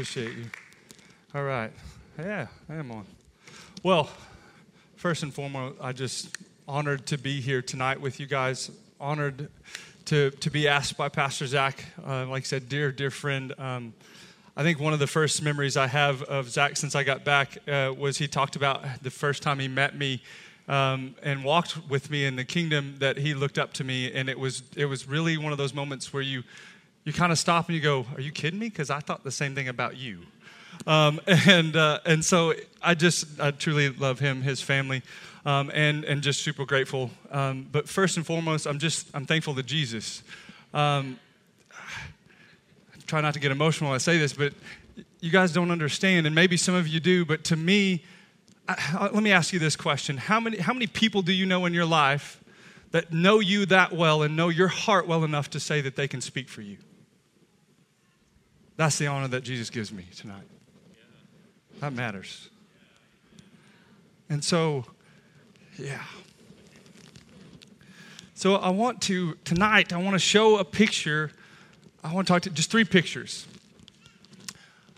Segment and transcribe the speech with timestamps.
[0.00, 0.46] Appreciate you.
[1.34, 1.70] All right.
[2.18, 3.04] Yeah, I am on.
[3.82, 4.08] Well,
[4.96, 8.70] first and foremost, I just honored to be here tonight with you guys.
[8.98, 9.50] Honored
[10.06, 11.84] to, to be asked by Pastor Zach.
[12.02, 13.52] Uh, like I said, dear, dear friend.
[13.58, 13.92] Um,
[14.56, 17.58] I think one of the first memories I have of Zach since I got back
[17.68, 20.22] uh, was he talked about the first time he met me
[20.66, 24.30] um, and walked with me in the kingdom that he looked up to me, and
[24.30, 26.42] it was it was really one of those moments where you
[27.04, 29.30] you kind of stop and you go, "Are you kidding me?" Because I thought the
[29.30, 30.20] same thing about you.
[30.86, 35.02] Um, and uh, and so I just I truly love him, his family,
[35.44, 37.10] um, and and just super grateful.
[37.30, 40.22] Um, but first and foremost, I'm just I'm thankful to Jesus.
[40.72, 41.18] Um,
[43.06, 44.52] try not to get emotional when I say this, but
[45.20, 47.24] you guys don't understand, and maybe some of you do.
[47.24, 48.04] But to me,
[48.68, 51.66] I, let me ask you this question: How many how many people do you know
[51.66, 52.42] in your life
[52.92, 56.08] that know you that well and know your heart well enough to say that they
[56.08, 56.78] can speak for you?
[58.80, 60.46] That's the honor that Jesus gives me tonight.
[61.80, 62.48] That matters.
[64.30, 64.86] And so,
[65.76, 66.02] yeah.
[68.32, 71.30] So I want to, tonight, I want to show a picture.
[72.02, 73.46] I want to talk to just three pictures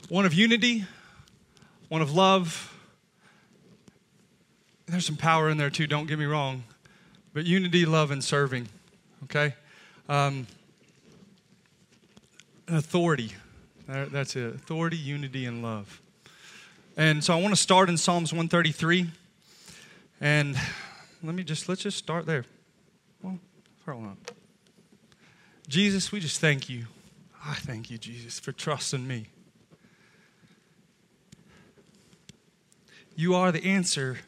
[0.08, 0.84] one of unity,
[1.88, 2.72] one of love.
[4.86, 6.62] There's some power in there too, don't get me wrong.
[7.34, 8.68] But unity, love, and serving,
[9.24, 9.56] okay?
[10.08, 10.46] Um,
[12.68, 13.32] authority.
[13.92, 14.54] That's it.
[14.54, 16.00] Authority, unity, and love.
[16.96, 19.10] And so I want to start in Psalms 133.
[20.20, 20.56] And
[21.22, 22.44] let me just, let's just start there.
[23.22, 23.38] Well,
[23.84, 24.16] hold on.
[25.68, 26.86] Jesus, we just thank you.
[27.44, 29.26] I thank you, Jesus, for trusting me.
[33.14, 34.20] You are the answer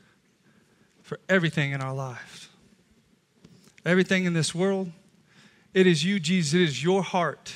[1.03, 2.49] for everything in our lives.
[3.87, 4.93] Everything in this world,
[5.73, 6.55] it is you, Jesus.
[6.55, 7.55] It is your heart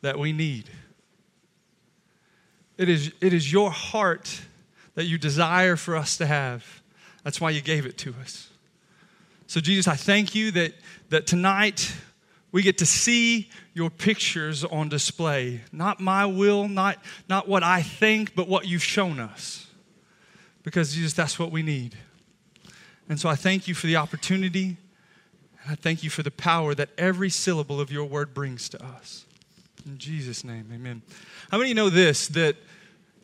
[0.00, 0.70] that we need.
[2.78, 4.40] It is, it is your heart
[4.94, 6.80] that you desire for us to have.
[7.24, 8.48] That's why you gave it to us.
[9.48, 10.74] So, Jesus, I thank you that,
[11.10, 11.94] that tonight
[12.52, 15.62] we get to see your pictures on display.
[15.72, 16.98] Not my will, not,
[17.28, 19.66] not what I think, but what you've shown us.
[20.62, 21.96] Because, Jesus, that's what we need.
[23.08, 24.76] And so I thank you for the opportunity.
[25.62, 28.84] And I thank you for the power that every syllable of your word brings to
[28.84, 29.24] us.
[29.86, 31.02] In Jesus' name, amen.
[31.50, 32.56] How many know this that,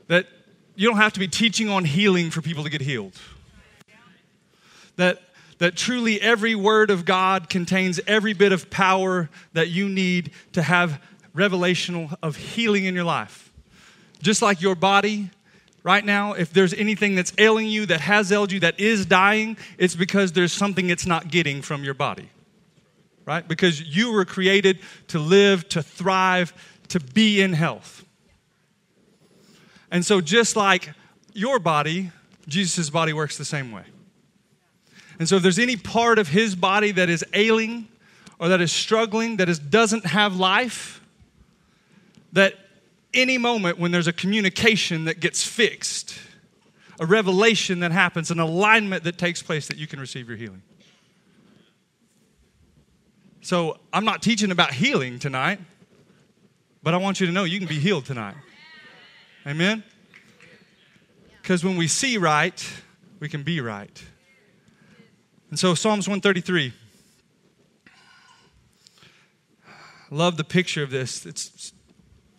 [0.08, 0.26] that
[0.74, 3.18] you don't have to be teaching on healing for people to get healed?
[4.96, 5.20] That,
[5.58, 10.62] that truly every word of God contains every bit of power that you need to
[10.62, 11.02] have
[11.34, 13.52] revelational of healing in your life.
[14.22, 15.30] Just like your body,
[15.82, 19.56] right now, if there's anything that's ailing you, that has ailed you, that is dying,
[19.78, 22.30] it's because there's something it's not getting from your body
[23.26, 23.46] right?
[23.46, 24.78] Because you were created
[25.08, 26.52] to live, to thrive,
[26.88, 28.03] to be in health.
[29.94, 30.90] And so, just like
[31.34, 32.10] your body,
[32.48, 33.84] Jesus' body works the same way.
[35.20, 37.86] And so, if there's any part of his body that is ailing
[38.40, 41.00] or that is struggling, that is, doesn't have life,
[42.32, 42.54] that
[43.14, 46.18] any moment when there's a communication that gets fixed,
[46.98, 50.62] a revelation that happens, an alignment that takes place, that you can receive your healing.
[53.42, 55.60] So I'm not teaching about healing tonight,
[56.82, 58.34] but I want you to know you can be healed tonight.
[59.46, 59.84] Amen?
[61.42, 62.66] Because when we see right,
[63.20, 64.02] we can be right.
[65.50, 66.72] And so Psalms 133.
[70.10, 71.26] Love the picture of this.
[71.26, 71.72] It's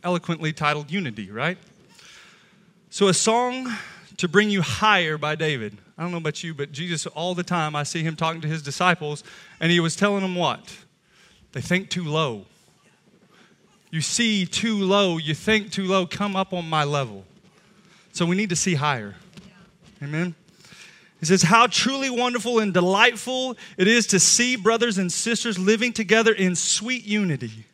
[0.03, 1.57] eloquently titled Unity, right?
[2.89, 3.71] So, a song
[4.17, 5.77] to bring you higher by David.
[5.97, 8.47] I don't know about you, but Jesus, all the time, I see him talking to
[8.47, 9.23] his disciples,
[9.59, 10.77] and he was telling them what?
[11.51, 12.45] They think too low.
[13.95, 17.23] You see too low, you think too low, come up on my level.
[18.11, 19.15] So we need to see higher.
[20.03, 20.35] Amen.
[21.21, 25.93] He says, How truly wonderful and delightful it is to see brothers and sisters living
[25.93, 27.67] together in sweet unity.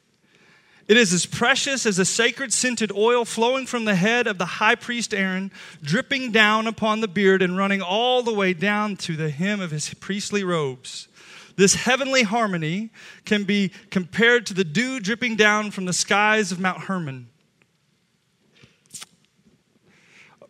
[0.88, 4.46] It is as precious as a sacred scented oil flowing from the head of the
[4.46, 5.52] high priest Aaron,
[5.82, 9.72] dripping down upon the beard and running all the way down to the hem of
[9.72, 11.08] his priestly robes.
[11.56, 12.92] This heavenly harmony
[13.26, 17.30] can be compared to the dew dripping down from the skies of Mount Hermon,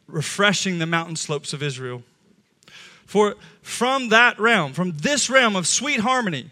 [0.07, 2.03] refreshing the mountain slopes of Israel.
[3.05, 6.51] For from that realm, from this realm of sweet harmony,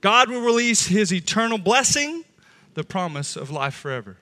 [0.00, 2.24] God will release his eternal blessing,
[2.74, 4.16] the promise of life forever.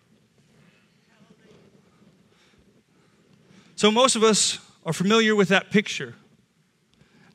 [3.77, 6.15] So, most of us are familiar with that picture.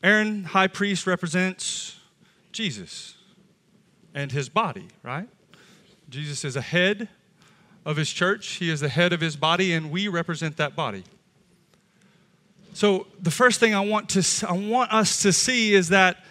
[0.02, 1.98] Aaron, high priest, represents
[2.54, 3.16] Jesus
[4.14, 5.28] and his body, right?
[6.08, 7.08] Jesus is a head
[7.84, 8.46] of his church.
[8.52, 11.04] He is the head of his body, and we represent that body.
[12.72, 16.24] So the first thing I want to I want us to see is that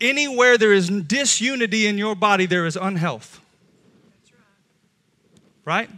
[0.00, 3.40] anywhere there is disunity in your body, there is unhealth.
[5.64, 5.90] Right?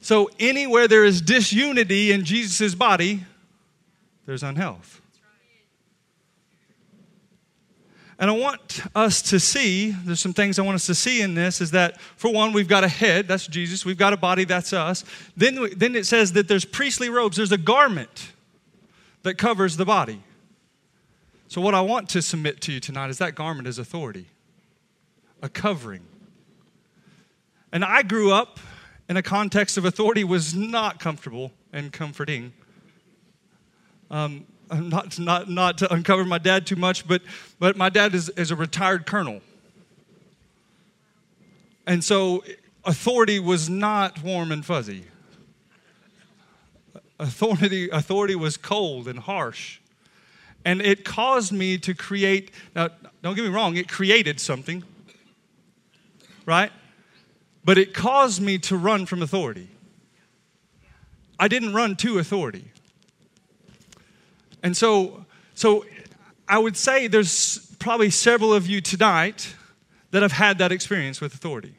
[0.00, 3.24] So anywhere there is disunity in Jesus' body,
[4.26, 5.00] there's unhealth.
[8.18, 11.34] And I want us to see, there's some things I want us to see in
[11.34, 13.84] this is that, for one, we've got a head, that's Jesus.
[13.84, 15.04] We've got a body, that's us.
[15.36, 18.32] Then, then it says that there's priestly robes, there's a garment
[19.22, 20.22] that covers the body.
[21.48, 24.26] So, what I want to submit to you tonight is that garment is authority,
[25.42, 26.02] a covering.
[27.72, 28.60] And I grew up
[29.08, 32.52] in a context of authority was not comfortable and comforting.
[34.10, 34.46] Um,
[34.80, 37.22] not, not, not to uncover my dad too much, but,
[37.58, 39.40] but my dad is, is a retired colonel.
[41.86, 42.42] And so
[42.84, 45.04] authority was not warm and fuzzy.
[47.18, 49.78] Authority, authority was cold and harsh.
[50.64, 52.88] And it caused me to create, now,
[53.22, 54.82] don't get me wrong, it created something,
[56.46, 56.72] right?
[57.64, 59.68] But it caused me to run from authority.
[61.38, 62.70] I didn't run to authority.
[64.64, 65.84] And so, so
[66.48, 69.54] I would say there's probably several of you tonight
[70.10, 71.74] that have had that experience with authority.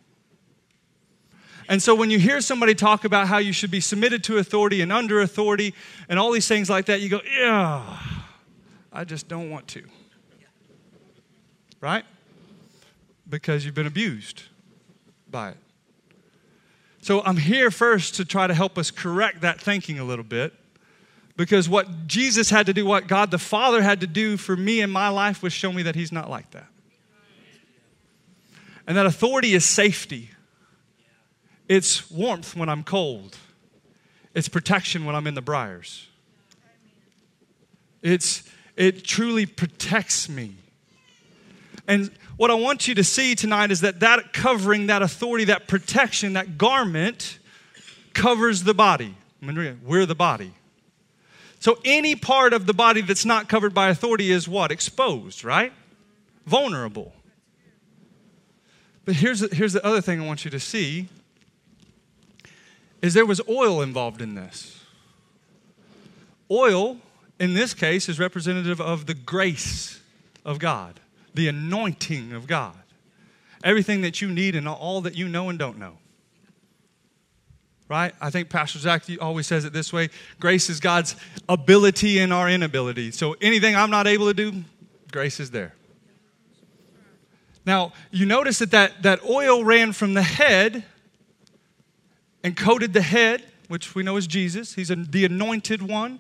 [1.68, 4.82] And so when you hear somebody talk about how you should be submitted to authority
[4.82, 5.74] and under authority
[6.08, 7.98] and all these things like that, you go, yeah,
[8.94, 9.84] I just don't want to.
[11.82, 12.06] Right?
[13.28, 14.44] Because you've been abused
[15.32, 15.58] by it.
[17.02, 20.54] So I'm here first to try to help us correct that thinking a little bit
[21.38, 24.82] because what Jesus had to do, what God the Father had to do for me
[24.82, 26.68] in my life was show me that He's not like that.
[28.88, 30.30] And that authority is safety,
[31.68, 33.38] it's warmth when I'm cold,
[34.34, 36.08] it's protection when I'm in the briars.
[38.02, 38.44] It's,
[38.76, 40.56] it truly protects me.
[41.88, 45.68] And what I want you to see tonight is that that covering, that authority, that
[45.68, 47.40] protection, that garment
[48.14, 49.16] covers the body.
[49.42, 50.54] We're the body.
[51.65, 54.71] So any part of the body that's not covered by authority is what?
[54.71, 55.73] Exposed, right?
[56.45, 57.12] Vulnerable.
[59.03, 61.07] But here's here's the other thing I want you to see
[63.01, 64.79] is there was oil involved in this.
[66.51, 67.00] Oil,
[67.39, 70.00] in this case, is representative of the grace
[70.45, 71.00] of God,
[71.33, 72.77] the anointing of God.
[73.63, 75.97] Everything that you need and all that you know and don't know
[77.88, 78.14] right?
[78.20, 80.10] I think Pastor Zach always says it this way
[80.40, 81.16] grace is God's
[81.48, 83.12] ability in our inability.
[83.12, 84.64] So anything I'm not able to do,
[85.12, 85.74] grace is there.
[87.66, 90.84] Now, you notice that that, that oil ran from the head
[92.44, 94.76] and coated the head, which we know is Jesus.
[94.76, 96.20] He's the anointed one.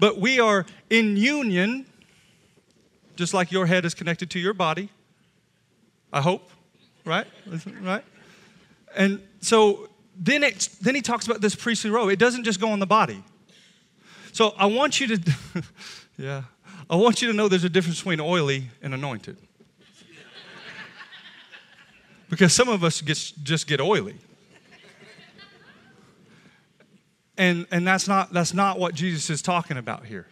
[0.00, 1.86] But we are in union,
[3.14, 4.88] just like your head is connected to your body.
[6.12, 6.50] I hope,
[7.04, 7.26] right?
[7.80, 8.04] Right?
[8.96, 12.10] And so then, it, then he talks about this priestly robe.
[12.10, 13.22] It doesn't just go on the body.
[14.32, 15.32] So I want you to,
[16.18, 16.42] yeah,
[16.88, 19.36] I want you to know there's a difference between oily and anointed.
[22.30, 24.16] Because some of us get, just get oily.
[27.36, 30.26] And, and that's, not, that's not what Jesus is talking about here.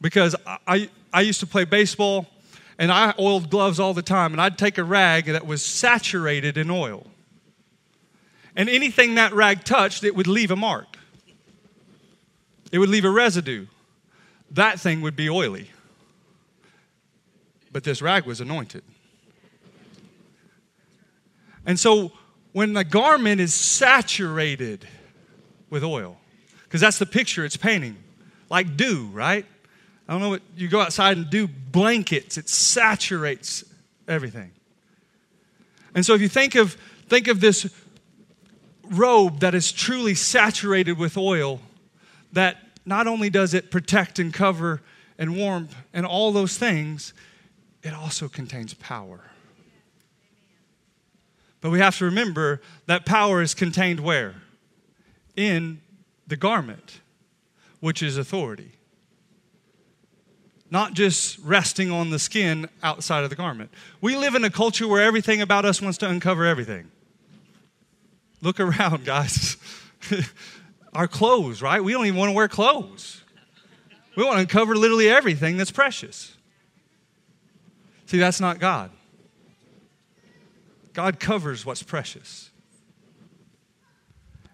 [0.00, 2.26] Because I, I used to play baseball
[2.78, 6.58] and I oiled gloves all the time, and I'd take a rag that was saturated
[6.58, 7.06] in oil
[8.56, 10.96] and anything that rag touched, it would leave a mark.
[12.72, 13.66] It would leave a residue.
[14.52, 15.70] That thing would be oily.
[17.70, 18.82] But this rag was anointed.
[21.66, 22.12] And so
[22.52, 24.88] when the garment is saturated
[25.68, 26.16] with oil,
[26.64, 27.96] because that's the picture it's painting,
[28.48, 29.44] like dew, right?
[30.08, 33.64] I don't know what you go outside and do blankets, it saturates
[34.08, 34.52] everything.
[35.94, 36.76] And so if you think of
[37.08, 37.68] think of this
[38.90, 41.60] robe that is truly saturated with oil,
[42.32, 44.82] that not only does it protect and cover
[45.18, 47.12] and warm and all those things,
[47.82, 49.20] it also contains power.
[51.60, 54.34] But we have to remember that power is contained where?
[55.34, 55.80] In
[56.26, 57.00] the garment,
[57.80, 58.72] which is authority.
[60.70, 63.70] Not just resting on the skin outside of the garment.
[64.00, 66.90] We live in a culture where everything about us wants to uncover everything.
[68.42, 69.56] Look around, guys.
[70.92, 71.82] Our clothes, right?
[71.82, 73.22] We don't even want to wear clothes.
[74.16, 76.34] We want to uncover literally everything that's precious.
[78.06, 78.90] See, that's not God.
[80.92, 82.50] God covers what's precious.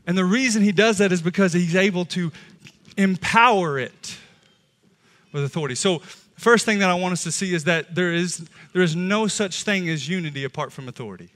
[0.07, 2.33] And the reason he does that is because he's able to
[2.97, 4.17] empower it
[5.33, 5.77] with authority.
[5.77, 6.01] So,
[6.37, 9.29] first thing that I want us to see is that there is, there is no
[9.29, 11.31] such thing as unity apart from authority.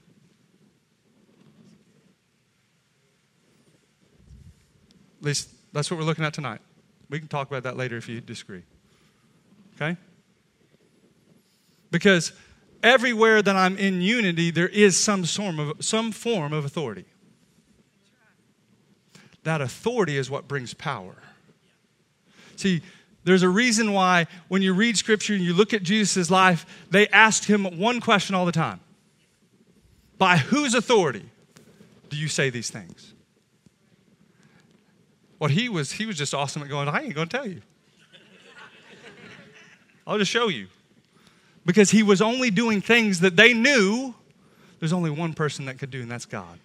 [5.19, 6.61] At least that's what we're looking at tonight.
[7.09, 8.63] We can talk about that later if you disagree.
[9.75, 9.97] Okay?
[11.91, 12.33] Because
[12.83, 17.05] everywhere that I'm in unity, there is some form of, some form of authority.
[19.43, 21.15] That authority is what brings power.
[22.57, 22.81] See,
[23.23, 27.07] there's a reason why when you read scripture and you look at Jesus' life, they
[27.09, 28.79] asked him one question all the time
[30.17, 31.25] By whose authority
[32.09, 33.13] do you say these things?
[35.37, 37.61] What he was, he was just awesome at going, I ain't going to tell you.
[40.05, 40.67] I'll just show you.
[41.65, 44.15] Because he was only doing things that they knew
[44.79, 46.59] there's only one person that could do, and that's God.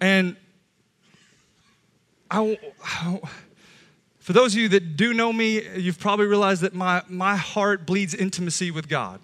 [0.00, 0.36] And
[2.30, 2.58] I,
[4.18, 7.84] for those of you that do know me, you've probably realized that my, my heart
[7.84, 9.20] bleeds intimacy with God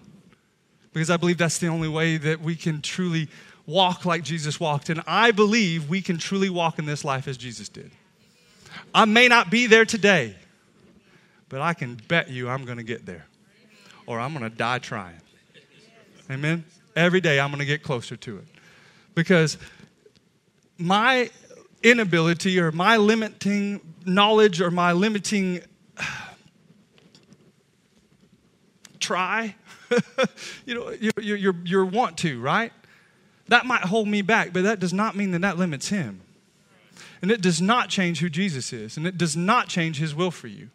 [0.91, 3.29] because I believe that's the only way that we can truly
[3.67, 4.89] walk like Jesus walked.
[4.89, 7.91] And I believe we can truly walk in this life as Jesus did.
[8.93, 10.35] I may not be there today,
[11.49, 13.25] but I can bet you I'm going to get there
[14.05, 15.19] or I'm going to die trying.
[16.29, 16.65] Amen?
[16.95, 18.45] Every day I'm going to get closer to it.
[19.13, 19.57] Because
[20.77, 21.29] my
[21.83, 25.61] inability or my limiting knowledge or my limiting
[28.99, 29.55] try,
[30.65, 32.71] you know, your, your, your want to, right?
[33.47, 36.21] That might hold me back, but that does not mean that that limits him.
[37.21, 40.31] And it does not change who Jesus is, and it does not change his will
[40.31, 40.69] for you.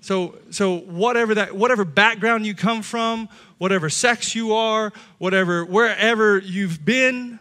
[0.00, 3.28] So, so whatever that whatever background you come from,
[3.58, 7.38] whatever sex you are, whatever wherever you've been,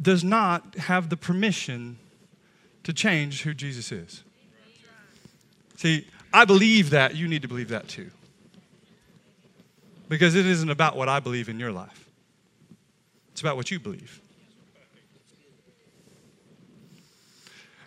[0.00, 1.98] does not have the permission
[2.84, 4.24] to change who Jesus is.
[5.76, 7.14] See, I believe that.
[7.14, 8.10] You need to believe that too.
[10.08, 12.01] Because it isn't about what I believe in your life,
[13.42, 14.20] it's about what you believe.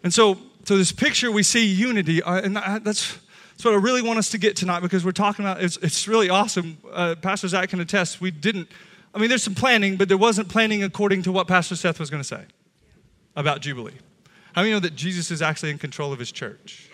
[0.03, 4.01] And so, so this picture we see unity, uh, and that's, that's what I really
[4.01, 6.77] want us to get tonight because we're talking about it's, it's really awesome.
[6.91, 8.69] Uh, Pastor Zach can attest, we didn't
[9.15, 12.09] I mean, there's some planning, but there wasn't planning according to what Pastor Seth was
[12.09, 12.43] going to say
[13.38, 13.93] about Jubilee.
[14.53, 16.89] How many know that Jesus is actually in control of his church?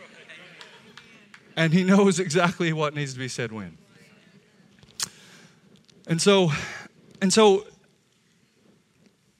[1.56, 3.76] And he knows exactly what needs to be said when.
[6.06, 6.52] And so,
[7.22, 7.66] and so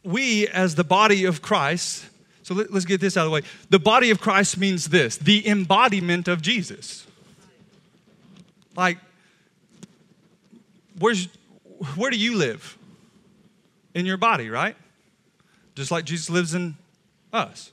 [0.04, 2.06] we as the body of Christ,
[2.44, 3.42] so let, us get this out of the way.
[3.70, 7.06] The body of Christ means this the embodiment of Jesus.
[8.76, 8.98] Like,
[11.00, 11.28] where's
[11.96, 12.78] where do you live?
[13.94, 14.76] In your body, right?
[15.76, 16.76] Just like Jesus lives in
[17.34, 17.72] us.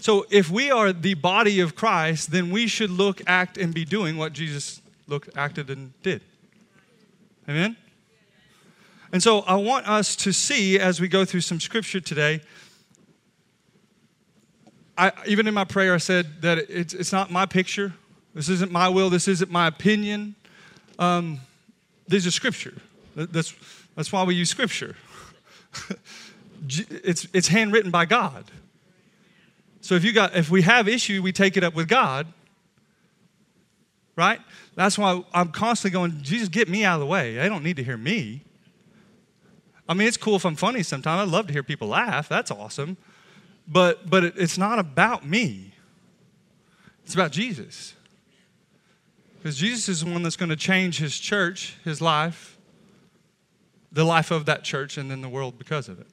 [0.00, 3.84] So if we are the body of Christ, then we should look, act, and be
[3.84, 6.22] doing what Jesus looked, acted, and did.
[7.48, 7.76] Amen?
[9.12, 12.40] And so I want us to see as we go through some scripture today.
[14.96, 17.94] I, even in my prayer, I said that it's, it's not my picture.
[18.34, 19.10] This isn't my will.
[19.10, 20.34] This isn't my opinion.
[20.98, 21.40] Um,
[22.06, 22.74] these are scripture.
[23.14, 23.54] That's,
[23.96, 24.96] that's why we use scripture.
[26.68, 28.44] it's, it's handwritten by God.
[29.80, 32.26] So if you got if we have issue, we take it up with God.
[34.16, 34.40] Right?
[34.74, 37.36] That's why I'm constantly going, Jesus, get me out of the way.
[37.36, 38.42] They don't need to hear me.
[39.88, 41.28] I mean, it's cool if I'm funny sometimes.
[41.28, 42.28] I love to hear people laugh.
[42.28, 42.96] That's awesome.
[43.66, 45.72] But but it's not about me.
[47.04, 47.94] It's about Jesus.
[49.38, 52.58] Because Jesus is the one that's going to change his church, his life,
[53.92, 56.06] the life of that church and then the world because of it.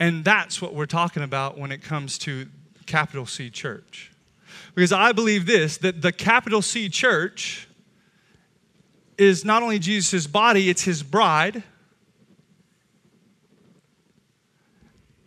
[0.00, 2.48] And that's what we're talking about when it comes to
[2.86, 4.12] capital C church.
[4.74, 7.68] Because I believe this that the capital C church
[9.18, 11.62] is not only Jesus' body, it's his bride.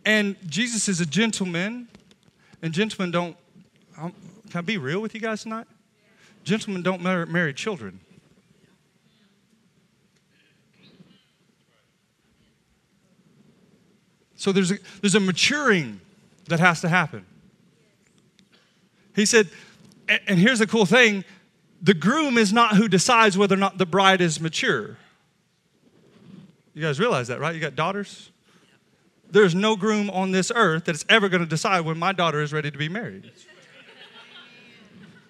[0.04, 1.88] And Jesus is a gentleman,
[2.62, 3.36] and gentlemen don't.
[3.96, 4.12] Can
[4.54, 5.66] I be real with you guys tonight?
[6.42, 8.00] Gentlemen don't marry, marry children.
[14.36, 16.00] So there's a, there's a maturing
[16.48, 17.26] that has to happen.
[19.14, 19.50] He said,
[20.26, 21.24] and here's the cool thing
[21.82, 24.96] the groom is not who decides whether or not the bride is mature.
[26.74, 27.54] You guys realize that, right?
[27.54, 28.30] You got daughters?
[29.30, 32.40] There's no groom on this earth that is ever going to decide when my daughter
[32.40, 33.30] is ready to be married.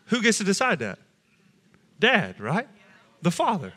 [0.07, 0.99] Who gets to decide that?
[1.99, 2.69] Dad, right?
[3.23, 3.75] The father.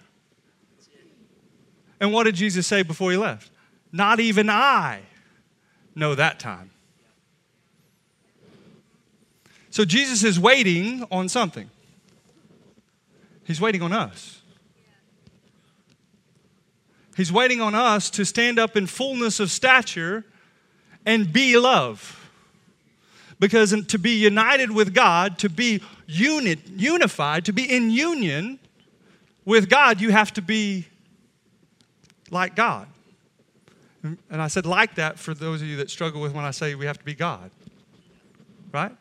[2.00, 3.52] And what did Jesus say before he left?
[3.92, 5.02] Not even I
[5.96, 6.72] know that time.
[9.70, 11.70] So Jesus is waiting on something.
[13.44, 14.43] He's waiting on us.
[17.16, 20.24] He's waiting on us to stand up in fullness of stature
[21.06, 22.20] and be love.
[23.40, 28.60] Because to be united with God, to be unit, unified, to be in union
[29.46, 30.88] with God, you have to be
[32.32, 32.88] like God.
[34.04, 36.76] And I said like that for those of you that struggle with when I say
[36.76, 37.52] we have to be God.
[38.72, 38.92] Right?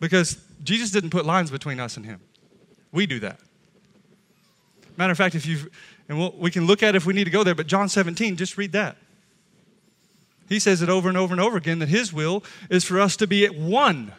[0.00, 2.20] Because Jesus didn't put lines between us and him.
[2.90, 3.40] We do that.
[4.96, 5.68] Matter of fact, if you've,
[6.12, 7.88] and we'll, we can look at it if we need to go there, but John
[7.88, 8.98] 17, just read that.
[10.46, 13.16] He says it over and over and over again that his will is for us
[13.16, 14.12] to be at one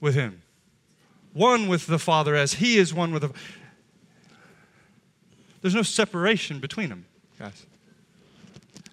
[0.00, 0.40] with him,
[1.34, 3.30] one with the Father as he is one with the
[5.60, 7.04] There's no separation between them,
[7.38, 7.66] guys.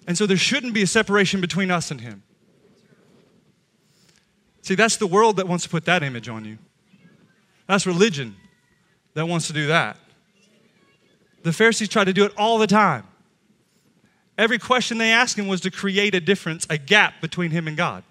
[0.06, 2.24] And so there shouldn't be a separation between us and him.
[4.60, 6.58] See, that's the world that wants to put that image on you.
[7.66, 8.36] That's religion
[9.14, 9.96] that wants to do that.
[11.46, 13.04] The Pharisees tried to do it all the time.
[14.36, 17.76] Every question they asked him was to create a difference, a gap between him and
[17.76, 18.02] God.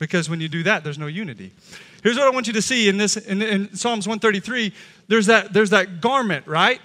[0.00, 1.52] Because when you do that, there's no unity.
[2.02, 4.72] Here's what I want you to see in this in, in Psalms 133.
[5.06, 6.80] There's that, there's that garment, right?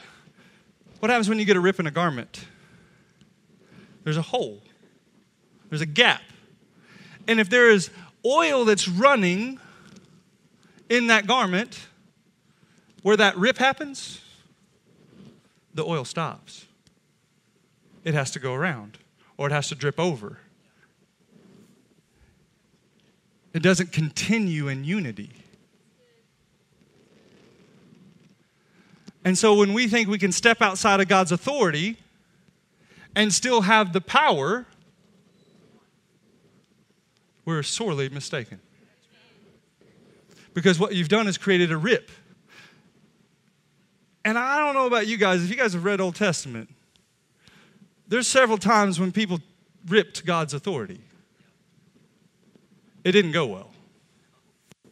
[0.99, 2.45] What happens when you get a rip in a garment?
[4.03, 4.61] There's a hole.
[5.69, 6.21] There's a gap.
[7.27, 7.89] And if there is
[8.23, 9.59] oil that's running
[10.89, 11.79] in that garment,
[13.05, 14.19] where that rip happens,
[15.75, 16.65] the oil stops.
[18.03, 18.97] It has to go around,
[19.37, 20.39] or it has to drip over.
[23.53, 25.29] It doesn't continue in unity.
[29.23, 31.97] And so when we think we can step outside of God's authority
[33.15, 34.65] and still have the power,
[37.45, 38.59] we're sorely mistaken.
[40.55, 42.09] Because what you've done is created a rip.
[44.25, 46.69] And I don't know about you guys, if you guys have read Old Testament,
[48.07, 49.39] there's several times when people
[49.87, 50.99] ripped God's authority.
[53.03, 53.71] It didn't go well,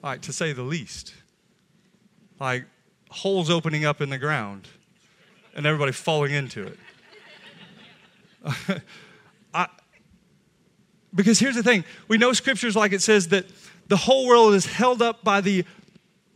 [0.03, 1.15] like to say the least.
[2.39, 2.65] Like
[3.09, 4.67] holes opening up in the ground
[5.55, 6.77] and everybody falling into it.
[9.53, 9.67] I,
[11.15, 13.45] because here's the thing we know scriptures like it says that
[13.87, 15.65] the whole world is held up by the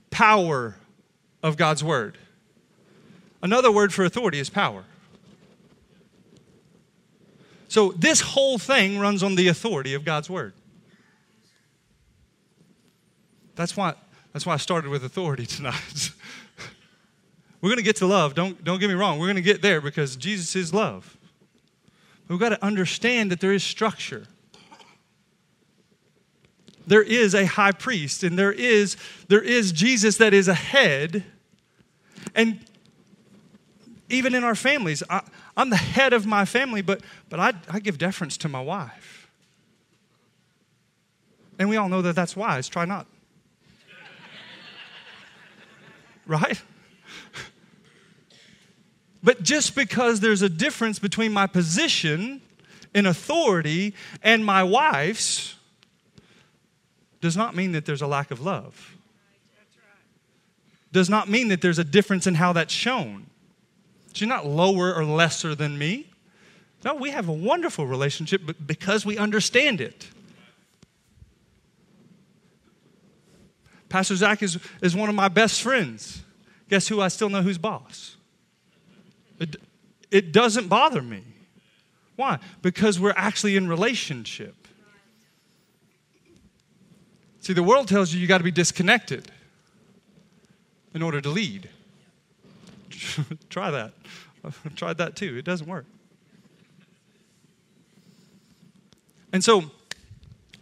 [0.10, 0.76] power
[1.44, 2.18] of God's word.
[3.48, 4.84] Another word for authority is power.
[7.70, 10.52] So this whole thing runs on the authority of God's word.
[13.56, 13.94] That's why,
[14.34, 16.12] that's why I started with authority tonight.
[17.62, 18.36] We're going to get to love.
[18.36, 19.18] Don't, don't get me wrong.
[19.18, 21.16] We're going to get there because Jesus is love.
[22.28, 24.28] We've got to understand that there is structure
[26.86, 28.96] there is a high priest and there is
[29.28, 31.26] there is Jesus that is ahead
[32.34, 32.60] and
[34.10, 35.04] even in our families.
[35.10, 35.22] I,
[35.56, 39.30] am the head of my family but but I, I give deference to my wife.
[41.60, 42.68] And we all know that that's wise.
[42.68, 43.08] Try not.
[46.28, 46.62] Right?
[49.24, 52.42] But just because there's a difference between my position
[52.94, 53.94] in authority
[54.24, 55.56] and my wife's
[57.20, 58.96] does not mean that there's a lack of love.
[60.92, 63.26] Does not mean that there's a difference in how that's shown.
[64.18, 66.08] She's not lower or lesser than me.
[66.84, 70.08] No, we have a wonderful relationship because we understand it.
[73.90, 76.24] Pastor Zach is, is one of my best friends.
[76.68, 78.18] Guess who I still know who's boss?
[79.40, 79.58] It,
[80.10, 81.22] it doesn't bother me.
[82.16, 82.40] Why?
[82.64, 84.56] Because we're actually in relationship.
[87.42, 89.32] See, the world tells you you got to be disconnected
[90.96, 91.70] in order to lead.
[93.50, 93.94] Try that.
[94.44, 95.38] I've tried that too.
[95.38, 95.86] It doesn't work.
[99.34, 99.70] And so,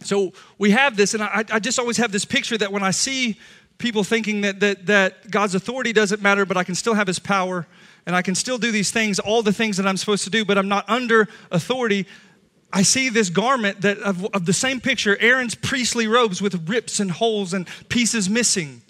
[0.02, 2.90] so we have this, and I, I just always have this picture that when I
[2.90, 3.38] see
[3.78, 7.18] people thinking that, that, that God's authority doesn't matter, but I can still have his
[7.18, 7.66] power
[8.06, 10.44] and I can still do these things, all the things that I'm supposed to do,
[10.44, 12.06] but I'm not under authority.
[12.72, 17.00] I see this garment that of, of the same picture, Aaron's priestly robes with rips
[17.00, 18.82] and holes and pieces missing.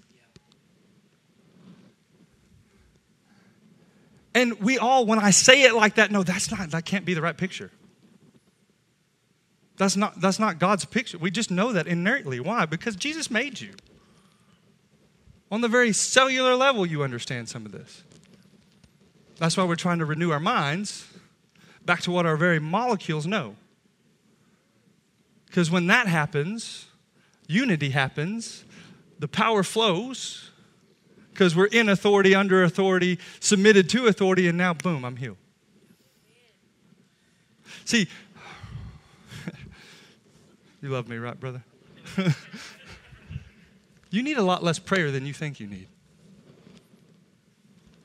[4.36, 7.14] And we all, when I say it like that, no, that's not, that can't be
[7.14, 7.70] the right picture.
[9.78, 11.16] That's not, that's not God's picture.
[11.16, 12.38] We just know that innately.
[12.38, 12.66] Why?
[12.66, 13.70] Because Jesus made you.
[15.50, 18.02] On the very cellular level, you understand some of this.
[19.38, 21.08] That's why we're trying to renew our minds
[21.86, 23.56] back to what our very molecules know.
[25.46, 26.88] Because when that happens,
[27.48, 28.66] unity happens,
[29.18, 30.45] the power flows,
[31.36, 35.36] because we're in authority, under authority, submitted to authority, and now, boom, I'm healed.
[37.84, 38.08] See,
[40.82, 41.62] you love me, right, brother?
[44.10, 45.88] you need a lot less prayer than you think you need.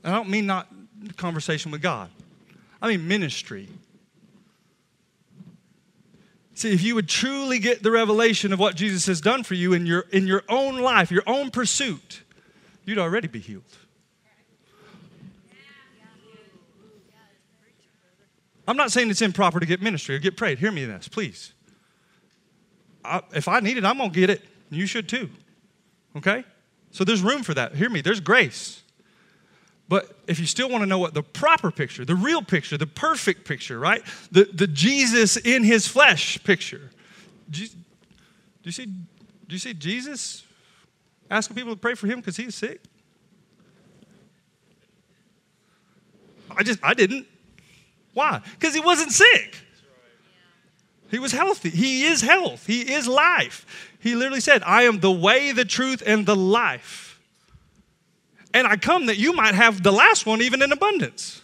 [0.03, 0.67] I don't mean not
[1.15, 2.09] conversation with God,
[2.81, 3.69] I mean ministry.
[6.53, 9.73] See, if you would truly get the revelation of what Jesus has done for you
[9.73, 12.21] in your, in your own life, your own pursuit,
[12.85, 13.63] you'd already be healed.
[18.67, 20.59] I'm not saying it's improper to get ministry or get prayed.
[20.59, 21.53] Hear me in this, please.
[23.03, 24.43] I, if I need it, I'm going to get it.
[24.69, 25.29] You should too.
[26.15, 26.45] Okay?
[26.91, 27.75] So there's room for that.
[27.75, 28.81] Hear me, there's grace.
[29.89, 32.87] But if you still want to know what the proper picture, the real picture, the
[32.87, 34.01] perfect picture, right?
[34.31, 36.91] The, the Jesus in his flesh picture.
[37.49, 37.75] Do you, do
[38.63, 39.03] you see, do
[39.49, 40.45] you see Jesus
[41.31, 42.81] asking people to pray for him because he's sick?
[46.55, 47.25] I just, I didn't.
[48.13, 48.41] Why?
[48.59, 49.55] Because he wasn't sick.
[51.09, 51.69] He was healthy.
[51.69, 52.67] He is health.
[52.67, 53.65] He is life.
[53.99, 57.19] He literally said, I am the way, the truth, and the life.
[58.53, 61.41] And I come that you might have the last one even in abundance.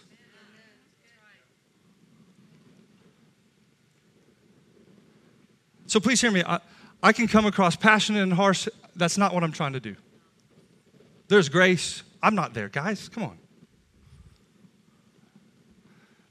[5.86, 6.42] So please hear me.
[6.46, 6.60] I,
[7.02, 8.68] I can come across passionate and harsh.
[8.98, 9.96] That's not what I'm trying to do.
[11.28, 12.02] There's grace.
[12.22, 13.08] I'm not there, guys.
[13.08, 13.38] Come on.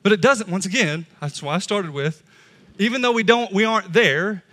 [0.03, 2.23] But it doesn't, once again, that's why I started with,
[2.77, 4.43] even though we don't, we aren't there,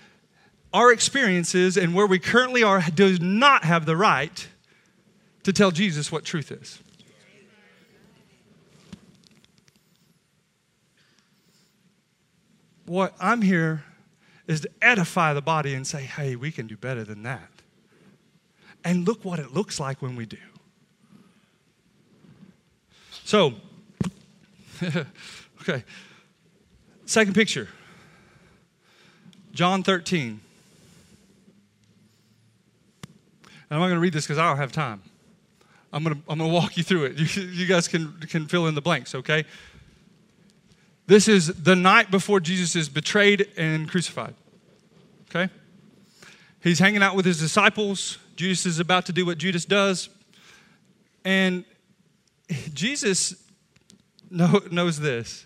[0.72, 4.48] our experiences and where we currently are does not have the right
[5.44, 6.80] to tell Jesus what truth is.
[12.86, 13.84] What I'm here
[14.46, 17.53] is to edify the body and say, hey, we can do better than that.
[18.84, 20.36] And look what it looks like when we do.
[23.24, 23.54] So,
[25.68, 25.82] Okay.
[27.06, 27.68] Second picture
[29.52, 30.40] John 13.
[33.70, 35.00] And I'm not going to read this because I don't have time.
[35.92, 37.18] I'm going to, I'm going to walk you through it.
[37.36, 39.44] You, you guys can, can fill in the blanks, okay?
[41.06, 44.34] This is the night before Jesus is betrayed and crucified,
[45.30, 45.50] okay?
[46.64, 48.16] He's hanging out with his disciples.
[48.36, 50.08] Judas is about to do what Judas does.
[51.22, 51.66] And
[52.72, 53.34] Jesus
[54.30, 55.44] know, knows this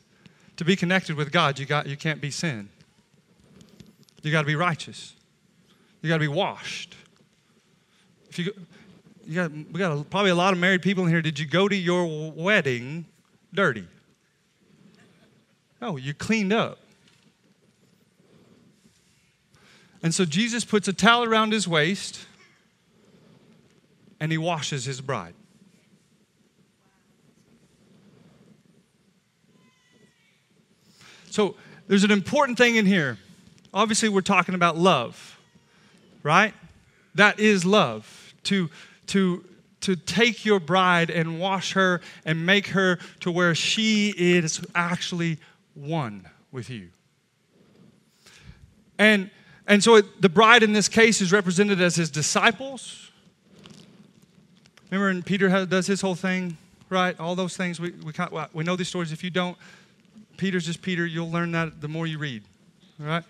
[0.57, 2.69] to be connected with God, you, got, you can't be sin.
[4.23, 5.15] You got to be righteous.
[6.03, 6.95] You got to be washed.
[8.31, 8.53] If you,
[9.27, 11.23] you got, we got a, probably a lot of married people in here.
[11.23, 13.07] Did you go to your wedding
[13.53, 13.87] dirty?
[15.83, 16.79] No, you cleaned up.
[20.03, 22.27] And so Jesus puts a towel around his waist
[24.21, 25.35] and he washes his bride.
[31.31, 31.57] So
[31.87, 33.19] there's an important thing in here.
[33.73, 35.39] Obviously, we're talking about love,
[36.23, 36.55] right?
[37.15, 38.35] That is love.
[38.45, 38.71] To,
[39.09, 39.45] to,
[39.83, 45.39] to take your bride and wash her and make her to where she is actually
[45.75, 46.89] one with you.
[48.99, 49.31] And,
[49.69, 53.11] and so it, the bride in this case is represented as his disciples.
[54.91, 56.57] Remember, and Peter does his whole thing,
[56.89, 57.19] right?
[57.21, 57.79] All those things.
[57.79, 58.13] We, we,
[58.55, 59.13] we know these stories.
[59.13, 59.59] If you don't,
[60.39, 61.05] Peter's just Peter.
[61.05, 62.43] You'll learn that the more you read,
[62.99, 63.23] right?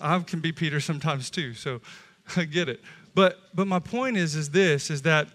[0.00, 1.80] I can be Peter sometimes too, so
[2.36, 2.80] I get it.
[3.14, 5.28] But but my point is is this is that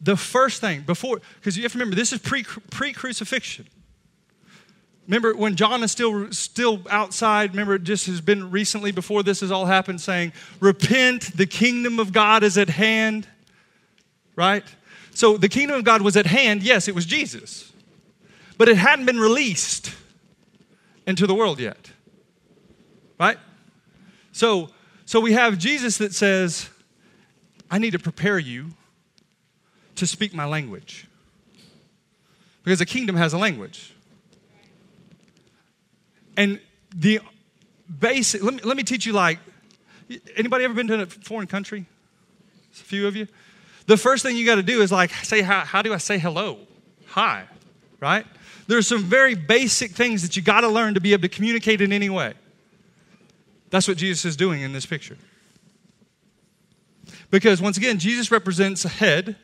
[0.00, 3.66] the first thing before because you have to remember this is pre pre crucifixion.
[5.06, 7.50] Remember when John is still still outside.
[7.50, 11.98] Remember it just has been recently before this has all happened, saying, "Repent, the kingdom
[11.98, 13.26] of God is at hand."
[14.36, 14.64] Right.
[15.14, 16.62] So the kingdom of God was at hand.
[16.62, 17.72] Yes, it was Jesus,
[18.56, 19.92] but it hadn't been released
[21.06, 21.90] into the world yet.
[23.18, 23.38] Right?
[24.32, 24.70] So,
[25.04, 26.70] so we have Jesus that says,
[27.70, 28.70] I need to prepare you
[29.96, 31.06] to speak my language.
[32.64, 33.92] Because the kingdom has a language.
[36.36, 36.60] And
[36.94, 37.20] the
[38.00, 39.38] basic, let me, let me teach you like,
[40.36, 41.86] anybody ever been to a foreign country?
[42.80, 43.28] a few of you.
[43.86, 46.18] The first thing you got to do is like, say, how, how do I say
[46.18, 46.58] hello?
[47.08, 47.44] Hi,
[48.00, 48.26] right?
[48.66, 51.80] There's some very basic things that you got to learn to be able to communicate
[51.80, 52.34] in any way.
[53.70, 55.16] That's what Jesus is doing in this picture.
[57.30, 59.36] Because once again, Jesus represents a head,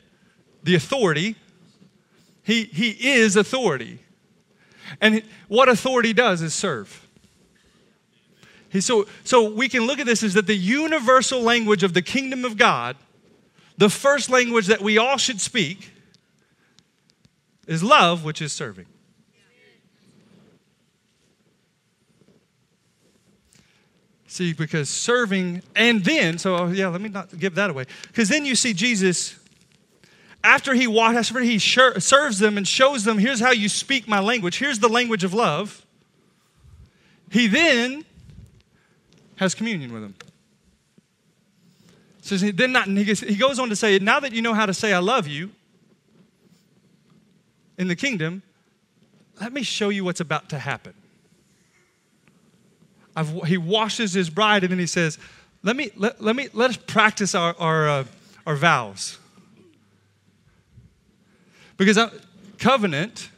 [0.63, 1.35] the authority.
[2.43, 3.99] He, he is authority.
[5.01, 7.07] And what authority does is serve.
[8.79, 12.45] So, so we can look at this as that the universal language of the kingdom
[12.45, 12.95] of God,
[13.77, 15.91] the first language that we all should speak,
[17.65, 18.85] is love, which is serving.
[24.27, 27.85] See, because serving, and then, so oh, yeah, let me not give that away.
[28.07, 29.38] Because then you see Jesus,
[30.43, 34.19] after he walks, after he serves them and shows them, here's how you speak my
[34.19, 35.85] language, here's the language of love.
[37.31, 38.05] He then
[39.35, 40.15] has communion with them.
[42.23, 44.93] He, then not, he goes on to say, now that you know how to say
[44.93, 45.49] I love you
[47.77, 48.43] in the kingdom,
[49.41, 50.93] let me show you what's about to happen.
[53.15, 55.17] I've, he washes his bride and then he says,
[55.63, 58.03] let me, let, let me, let us practice our, our, uh,
[58.45, 59.17] our vows.
[61.79, 62.11] Because uh,
[62.57, 63.29] covenant,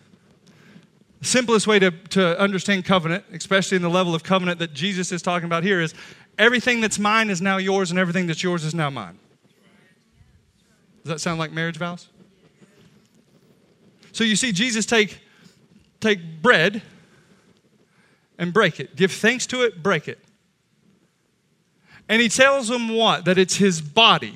[1.21, 5.21] simplest way to, to understand covenant, especially in the level of covenant that Jesus is
[5.21, 5.93] talking about here, is
[6.39, 9.19] everything that's mine is now yours and everything that's yours is now mine.
[11.03, 12.09] Does that sound like marriage vows?
[14.11, 15.19] So you see Jesus take,
[15.99, 16.81] take bread
[18.39, 18.95] and break it.
[18.95, 20.17] Give thanks to it, break it.
[22.09, 23.25] And he tells them what?
[23.25, 24.33] That it's his body.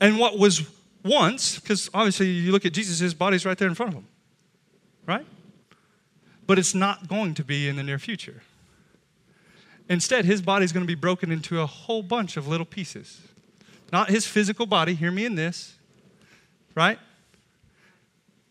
[0.00, 0.68] And what was
[1.04, 4.06] once, because obviously you look at Jesus, his body's right there in front of him,
[5.06, 5.26] right?
[6.46, 8.42] But it's not going to be in the near future.
[9.88, 13.20] Instead, his body's going to be broken into a whole bunch of little pieces.
[13.92, 15.76] Not his physical body, hear me in this,
[16.74, 16.98] right?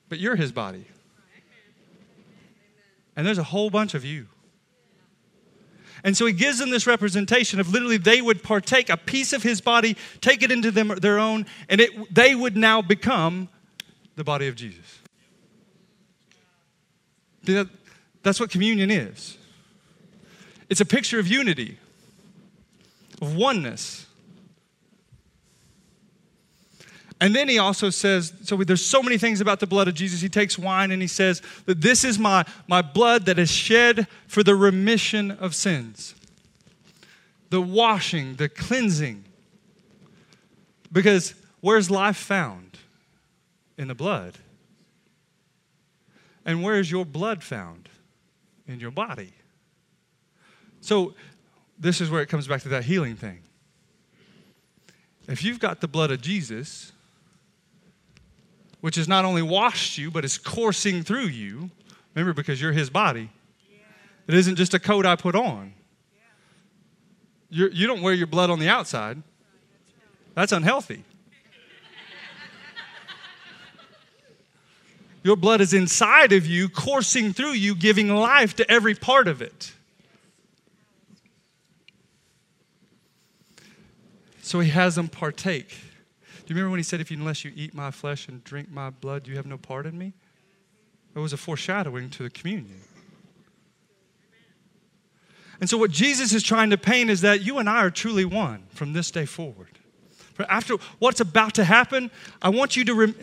[0.09, 0.85] But you're his body.
[3.15, 4.27] And there's a whole bunch of you.
[6.03, 9.43] And so he gives them this representation of literally they would partake a piece of
[9.43, 13.49] his body, take it into them, their own, and it, they would now become
[14.15, 14.99] the body of Jesus.
[18.23, 19.37] That's what communion is.
[20.69, 21.77] It's a picture of unity,
[23.21, 24.06] of oneness.
[27.19, 30.21] And then he also says, so there's so many things about the blood of Jesus.
[30.21, 34.07] He takes wine and he says that this is my, my blood that is shed
[34.27, 36.13] for the remission of sins,
[37.49, 39.23] the washing, the cleansing.
[40.91, 42.77] Because where's life found?
[43.77, 44.37] In the blood.
[46.45, 47.89] And where is your blood found?
[48.67, 49.33] In your body.
[50.81, 51.15] So
[51.79, 53.39] this is where it comes back to that healing thing.
[55.27, 56.93] If you've got the blood of Jesus,
[58.81, 61.69] which has not only washed you, but is coursing through you.
[62.15, 63.29] Remember, because you're his body.
[64.27, 65.73] It isn't just a coat I put on.
[67.49, 69.21] You're, you do not wear your blood on the outside,
[70.35, 71.03] that's unhealthy.
[75.23, 79.41] Your blood is inside of you, coursing through you, giving life to every part of
[79.41, 79.73] it.
[84.41, 85.75] So he has them partake.
[86.47, 88.71] Do you remember when he said, if you, unless you eat my flesh and drink
[88.71, 90.13] my blood, you have no part in me?
[91.13, 92.79] It was a foreshadowing to the communion.
[95.59, 98.23] And so, what Jesus is trying to paint is that you and I are truly
[98.23, 99.77] one from this day forward.
[100.35, 102.09] For After what's about to happen,
[102.41, 103.13] I want you to.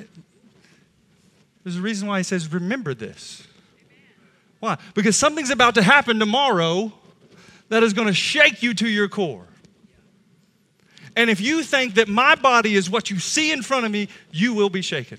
[1.62, 3.46] There's a reason why he says, remember this.
[4.60, 4.76] Why?
[4.92, 6.92] Because something's about to happen tomorrow
[7.70, 9.46] that is going to shake you to your core.
[11.16, 14.08] And if you think that my body is what you see in front of me,
[14.32, 15.18] you will be shaken.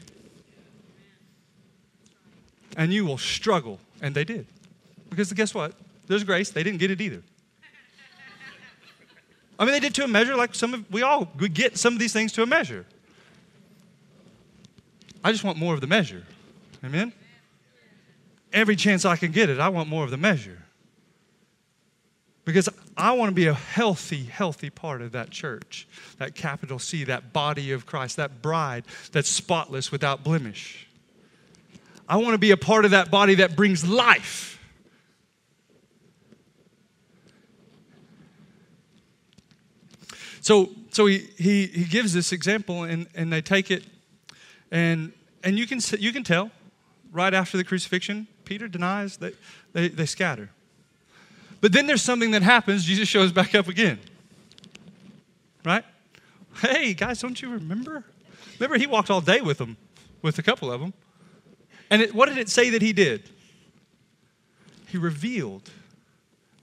[2.75, 3.79] And you will struggle.
[4.01, 4.45] And they did.
[5.09, 5.73] Because guess what?
[6.07, 6.49] There's grace.
[6.49, 7.23] They didn't get it either.
[9.57, 11.93] I mean, they did to a measure like some of, we all we get some
[11.93, 12.85] of these things to a measure.
[15.23, 16.23] I just want more of the measure.
[16.83, 17.13] Amen?
[18.51, 20.64] Every chance I can get it, I want more of the measure.
[22.45, 25.87] Because I want to be a healthy, healthy part of that church,
[26.19, 30.87] that capital C, that body of Christ, that bride that's spotless without blemish.
[32.07, 34.59] I want to be a part of that body that brings life.
[40.39, 43.83] So, so he, he, he gives this example, and, and they take it,
[44.69, 45.11] and,
[45.43, 46.51] and you, can, you can tell
[47.11, 49.33] right after the crucifixion, Peter denies that
[49.73, 50.51] they, they scatter.
[51.65, 52.85] But then there's something that happens.
[52.85, 53.97] Jesus shows back up again.
[55.65, 55.83] Right?
[56.61, 58.03] Hey, guys, don't you remember?
[58.59, 59.75] Remember, he walked all day with them,
[60.21, 60.93] with a couple of them.
[61.89, 63.31] And it, what did it say that he did?
[64.89, 65.71] He revealed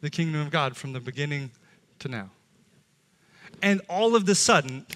[0.02, 1.50] the kingdom of God from the beginning
[1.98, 2.30] to now.
[3.60, 4.86] And all of the sudden,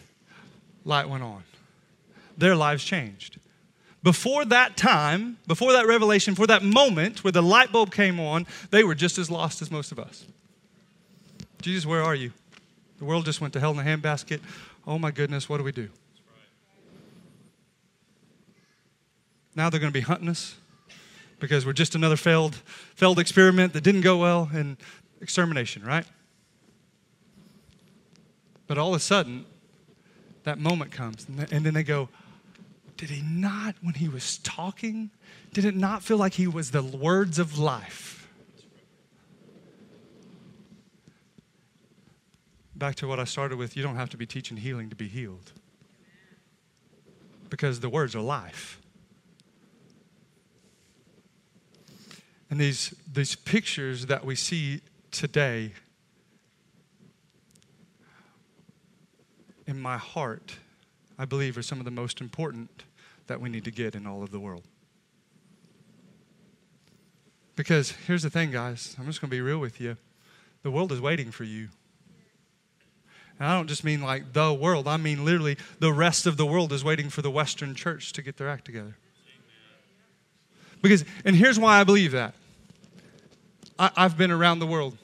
[0.85, 1.43] light went on.
[2.39, 3.41] Their lives changed.
[4.07, 8.47] Before that time, before that revelation, for that moment where the light bulb came on,
[8.71, 10.25] they were just as lost as most of us.
[11.61, 12.31] Jesus, where are you?
[13.01, 14.39] The world just went to hell in a handbasket.
[14.87, 15.89] Oh my goodness, what do we do?
[19.57, 20.55] Now they're going to be hunting us
[21.41, 22.55] because we're just another failed,
[22.95, 24.77] failed experiment that didn't go well and
[25.21, 26.07] extermination, right?
[28.69, 29.47] But all of a sudden,
[30.45, 32.09] that moment comes, and then they go,
[32.97, 35.11] Did he not, when he was talking,
[35.53, 38.29] did it not feel like he was the words of life?
[42.75, 45.09] Back to what I started with, you don't have to be teaching healing to be
[45.09, 45.53] healed.
[47.49, 48.81] Because the words are life.
[52.51, 54.81] And these, these pictures that we see
[55.11, 55.73] today
[59.67, 60.57] in my heart,
[61.19, 62.85] I believe, are some of the most important
[63.27, 64.65] that we need to get in all of the world.
[67.57, 69.97] Because here's the thing, guys, I'm just going to be real with you.
[70.63, 71.69] The world is waiting for you.
[73.39, 76.47] And I don't just mean like the world, I mean literally the rest of the
[76.47, 78.97] world is waiting for the Western church to get their act together.
[80.83, 82.35] Because, and here's why I believe that
[83.79, 84.97] I, I've been around the world.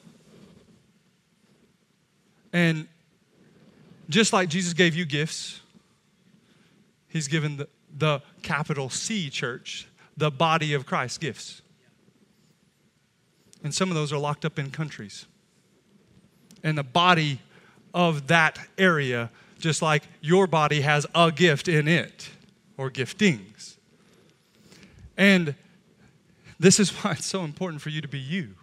[2.51, 2.87] And
[4.09, 5.59] just like Jesus gave you gifts,
[7.13, 11.61] He's given the, the capital C church, the body of Christ, gifts.
[13.63, 15.25] And some of those are locked up in countries.
[16.63, 17.39] And the body
[17.93, 19.29] of that area,
[19.59, 22.29] just like your body has a gift in it
[22.77, 23.77] or giftings.
[25.17, 25.55] And
[26.59, 28.55] this is why it's so important for you to be you.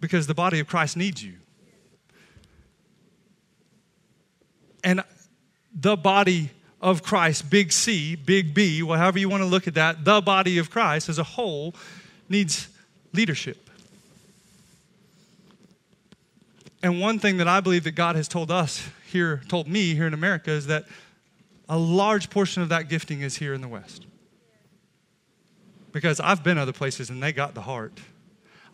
[0.00, 1.34] Because the body of Christ needs you.
[4.82, 5.02] And
[5.74, 6.50] the body
[6.84, 10.58] of Christ, big C, big B, however you want to look at that, the body
[10.58, 11.74] of Christ as a whole
[12.28, 12.68] needs
[13.14, 13.70] leadership.
[16.82, 20.06] And one thing that I believe that God has told us here, told me here
[20.06, 20.84] in America, is that
[21.70, 24.04] a large portion of that gifting is here in the West.
[25.90, 27.98] Because I've been other places and they got the heart.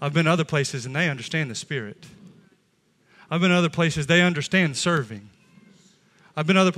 [0.02, 2.06] I've been other places and they understand the spirit.
[3.30, 5.30] I've been other places they understand serving.
[6.36, 6.72] I've been other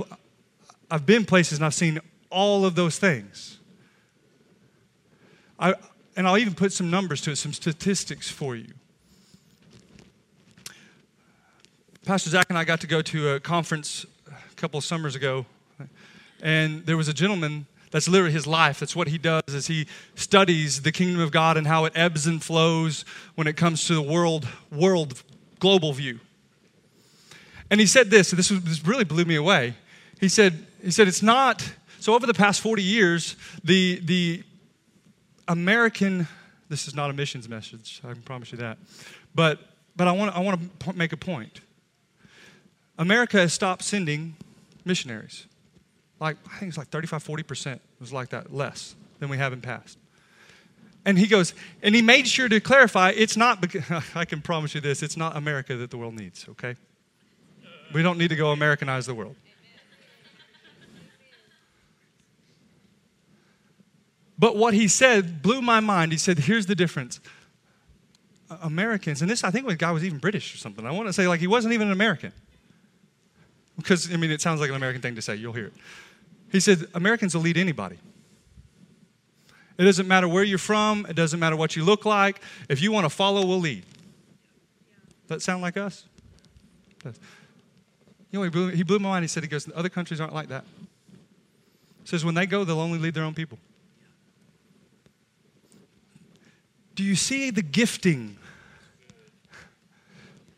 [0.93, 3.57] I've been places and I've seen all of those things.
[5.57, 5.73] I,
[6.15, 8.67] and I'll even put some numbers to it, some statistics for you.
[12.05, 15.47] Pastor Zach and I got to go to a conference a couple of summers ago,
[16.43, 18.79] and there was a gentleman that's literally his life.
[18.79, 22.27] That's what he does is he studies the kingdom of God and how it ebbs
[22.27, 23.03] and flows
[23.33, 25.23] when it comes to the world, world
[25.57, 26.19] global view.
[27.71, 29.73] And he said this, this, was, this really blew me away.
[30.19, 31.67] He said, he said, it's not,
[31.99, 34.43] so over the past 40 years, the, the
[35.47, 36.27] American,
[36.69, 38.77] this is not a missions message, I can promise you that.
[39.33, 39.59] But,
[39.95, 41.61] but I want, I want to make a point.
[42.97, 44.35] America has stopped sending
[44.85, 45.47] missionaries
[46.23, 49.59] like I think it's like 35, 40% was like that, less than we have in
[49.59, 49.97] past.
[51.05, 53.83] And he goes, and he made sure to clarify it's not, because,
[54.15, 56.75] I can promise you this, it's not America that the world needs, okay?
[57.93, 59.35] We don't need to go Americanize the world.
[64.37, 66.11] But what he said blew my mind.
[66.11, 67.19] He said, here's the difference.
[68.61, 70.85] Americans, and this, I think the guy was even British or something.
[70.85, 72.31] I want to say, like, he wasn't even an American.
[73.77, 75.35] Because, I mean, it sounds like an American thing to say.
[75.35, 75.73] You'll hear it.
[76.51, 77.97] He said, Americans will lead anybody.
[79.77, 82.41] It doesn't matter where you're from, it doesn't matter what you look like.
[82.69, 83.83] If you want to follow, we'll lead.
[85.21, 86.05] Does that sound like us?
[87.03, 87.11] You
[88.33, 89.23] know, he blew, he blew my mind.
[89.23, 90.63] He said, he goes, other countries aren't like that.
[92.03, 93.57] He says, when they go, they'll only lead their own people.
[96.95, 98.37] Do you see the gifting?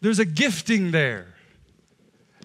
[0.01, 1.27] There's a gifting there.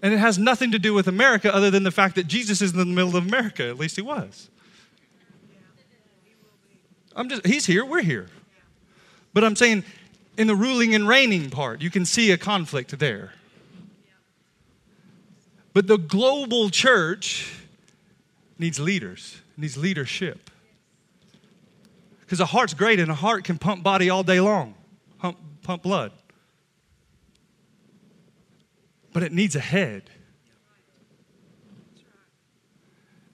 [0.03, 2.73] And it has nothing to do with America other than the fact that Jesus is
[2.73, 3.69] in the middle of America.
[3.69, 4.49] At least he was.
[7.15, 8.29] I'm just, he's here, we're here.
[9.35, 9.85] But I'm saying
[10.37, 13.35] in the ruling and reigning part, you can see a conflict there.
[15.73, 17.53] But the global church
[18.59, 20.51] needs leaders, needs leadership.
[22.31, 24.77] Because a heart's great and a heart can pump body all day long,
[25.19, 26.13] pump, pump blood
[29.13, 30.11] but it needs a head.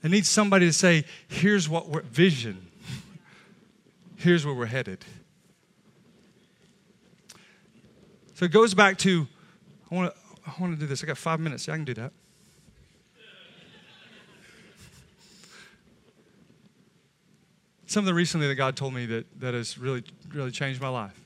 [0.03, 2.69] It needs somebody to say, here's what we're, vision.
[4.17, 5.05] here's where we're headed.
[8.35, 9.27] So it goes back to,
[9.91, 11.03] I want to, I want to do this.
[11.03, 11.67] I got five minutes.
[11.67, 12.13] Yeah, I can do that.
[17.87, 21.19] Something recently that God told me that, that has really, really changed my life.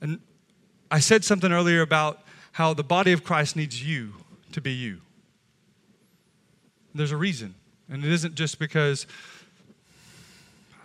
[0.00, 0.20] And
[0.90, 2.20] I said something earlier about
[2.52, 4.12] how the body of Christ needs you
[4.52, 5.00] to be you.
[6.94, 7.54] There's a reason.
[7.90, 9.06] And it isn't just because,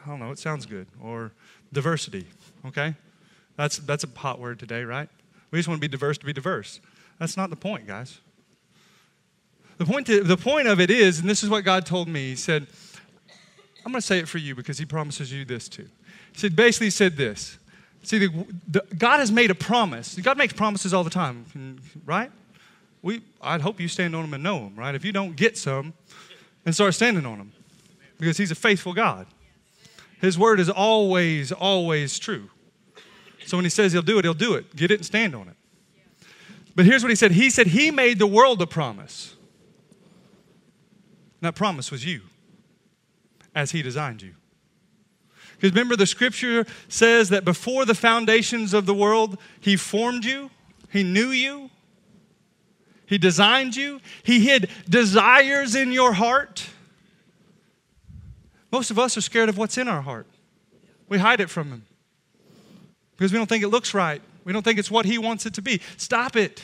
[0.06, 1.32] I don't know, it sounds good, or
[1.72, 2.26] diversity,
[2.66, 2.95] okay?
[3.56, 5.10] That's, that's a hot word today, right?
[5.52, 6.80] We just want to be diverse to be diverse.
[7.20, 8.20] That's not the point, guys.
[9.78, 12.30] The point, to, the point of it is, and this is what God told me,
[12.30, 12.68] He said,
[13.86, 15.88] I'm going to say it for you because He promises you this too.
[16.34, 17.57] He said, basically, He said this.
[18.03, 20.15] See, the, the, God has made a promise.
[20.15, 21.45] God makes promises all the time,
[22.05, 22.32] right?
[23.01, 24.95] We, I'd hope you stand on them and know them, right?
[24.95, 25.93] If you don't get some,
[26.65, 27.51] and start standing on them
[28.19, 29.27] because He's a faithful God.
[30.21, 32.49] His word is always, always true.
[33.45, 34.75] So when He says He'll do it, He'll do it.
[34.75, 35.55] Get it and stand on it.
[36.75, 39.36] But here's what He said He said He made the world a promise.
[41.41, 42.21] And that promise was you
[43.56, 44.34] as He designed you.
[45.56, 50.50] Because remember, the scripture says that before the foundations of the world, He formed you,
[50.89, 51.70] He knew you,
[53.06, 56.70] He designed you, He hid desires in your heart.
[58.72, 60.28] Most of us are scared of what's in our heart,
[61.08, 61.86] we hide it from Him
[63.20, 64.22] because we don't think it looks right.
[64.45, 65.82] We don't think it's what He wants it to be.
[65.97, 66.64] Stop it.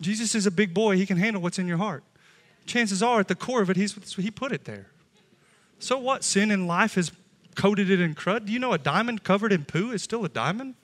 [0.00, 0.96] Jesus is a big boy.
[0.96, 2.04] He can handle what's in your heart.
[2.66, 4.86] Chances are, at the core of it, he's, He put it there.
[5.78, 6.22] So what?
[6.24, 7.12] Sin in life has
[7.54, 8.46] coated it in crud.
[8.46, 10.74] Do you know a diamond covered in poo is still a diamond?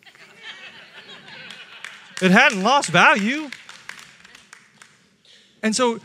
[2.20, 3.50] it hadn't lost value.
[5.62, 6.00] And so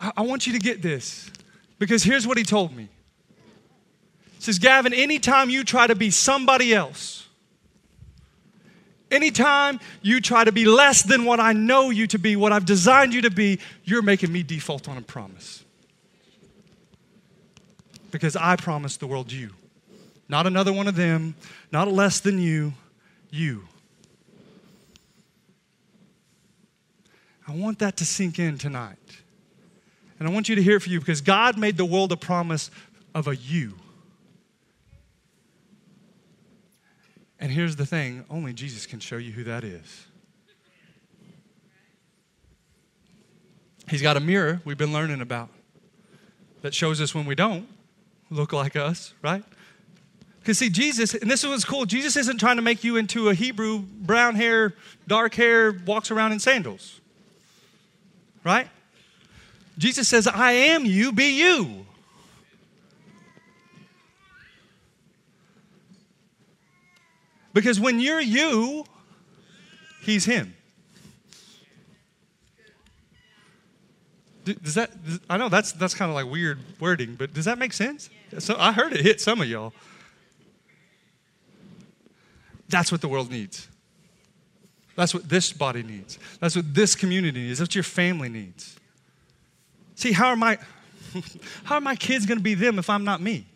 [0.00, 1.30] I want you to get this
[1.78, 2.88] because here's what he told me.
[4.36, 7.28] He says, Gavin, anytime you try to be somebody else,
[9.10, 12.64] anytime you try to be less than what I know you to be, what I've
[12.64, 15.64] designed you to be, you're making me default on a promise
[18.10, 19.50] because I promised the world you.
[20.28, 21.34] Not another one of them,
[21.72, 22.72] not less than you,
[23.30, 23.64] you.
[27.48, 28.96] I want that to sink in tonight.
[30.18, 32.16] And I want you to hear it for you because God made the world a
[32.16, 32.70] promise
[33.14, 33.74] of a you.
[37.40, 40.06] And here's the thing only Jesus can show you who that is.
[43.88, 45.48] He's got a mirror we've been learning about
[46.62, 47.66] that shows us when we don't
[48.30, 49.42] look like us, right?
[50.38, 53.30] Because see, Jesus, and this is what's cool, Jesus isn't trying to make you into
[53.30, 54.74] a Hebrew, brown hair,
[55.08, 57.00] dark hair, walks around in sandals.
[58.44, 58.68] Right?
[59.76, 61.86] Jesus says, I am you, be you.
[67.52, 68.84] Because when you're you,
[70.02, 70.54] he's him.
[74.44, 74.90] Does that,
[75.28, 78.10] I know that's, that's kind of like weird wording, but does that make sense?
[78.38, 79.72] So I heard it hit some of y'all.
[82.68, 83.68] That's what the world needs.
[84.96, 86.18] That's what this body needs.
[86.40, 87.58] That's what this community needs.
[87.58, 88.76] That's what your family needs.
[89.94, 90.58] See, how are my
[91.64, 93.46] how are my kids going to be them if I'm not me?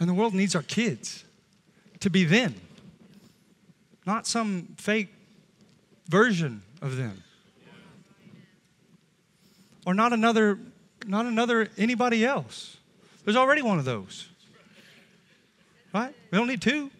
[0.00, 1.24] And the world needs our kids
[2.00, 2.54] to be them,
[4.06, 5.12] not some fake
[6.08, 7.22] version of them.
[9.84, 10.58] Or not another,
[11.06, 12.76] not another anybody else.
[13.24, 14.28] There's already one of those.
[15.92, 16.14] Right?
[16.30, 16.90] We don't need two.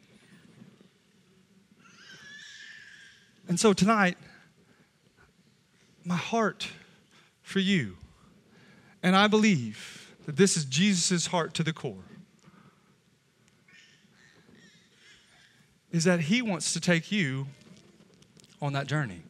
[3.46, 4.18] And so tonight,
[6.04, 6.68] my heart
[7.42, 7.96] for you,
[9.02, 12.04] and I believe that this is Jesus' heart to the core,
[15.92, 17.46] is that he wants to take you
[18.60, 19.22] on that journey.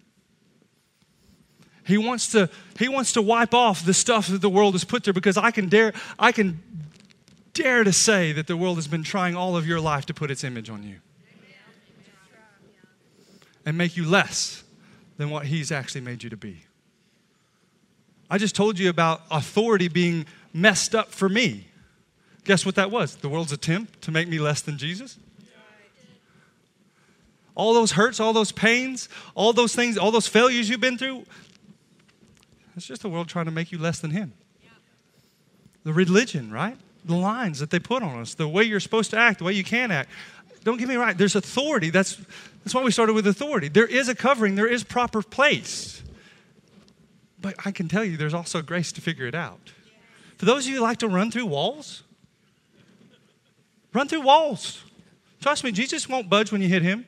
[1.85, 5.05] He wants to, he wants to wipe off the stuff that the world has put
[5.05, 6.61] there because I can dare, I can
[7.55, 10.31] dare to say that the world has been trying all of your life to put
[10.31, 10.97] its image on you
[13.65, 14.65] and make you less
[15.17, 16.65] than what he's actually made you to be.
[18.31, 21.69] I just told you about authority being messed up for me.
[22.45, 23.17] Guess what that was?
[23.17, 25.19] The world's attempt to make me less than Jesus?
[27.59, 31.25] All those hurts, all those pains, all those things, all those failures you've been through,
[32.77, 34.33] it's just the world trying to make you less than Him.
[35.83, 36.77] The religion, right?
[37.05, 39.55] The lines that they put on us, the way you're supposed to act, the way
[39.55, 40.09] you can act.
[40.63, 41.91] Don't get me right, there's authority.
[41.91, 42.17] That's,
[42.63, 43.67] that's why we started with authority.
[43.67, 46.01] There is a covering, there is proper place.
[47.41, 49.73] But I can tell you, there's also grace to figure it out.
[50.37, 52.05] For those of you who like to run through walls,
[53.93, 54.85] run through walls.
[55.41, 57.05] Trust me, Jesus won't budge when you hit him.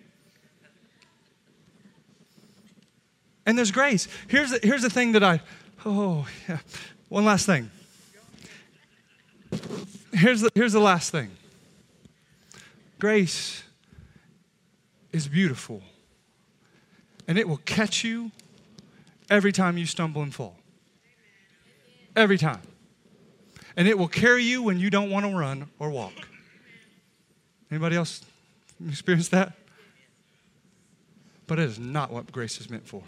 [3.47, 4.07] And there's grace.
[4.29, 5.41] Here's the, here's the thing that I,
[5.85, 6.59] oh, yeah.
[7.09, 7.71] One last thing.
[10.13, 11.31] Here's the, here's the last thing
[12.99, 13.65] grace
[15.13, 15.83] is beautiful,
[17.27, 18.31] and it will catch you
[19.29, 20.57] every time you stumble and fall.
[22.15, 22.61] Every time.
[23.77, 26.13] And it will carry you when you don't want to run or walk.
[27.71, 28.21] Anybody else
[28.89, 29.53] experience that?
[31.47, 33.03] But it is not what grace is meant for.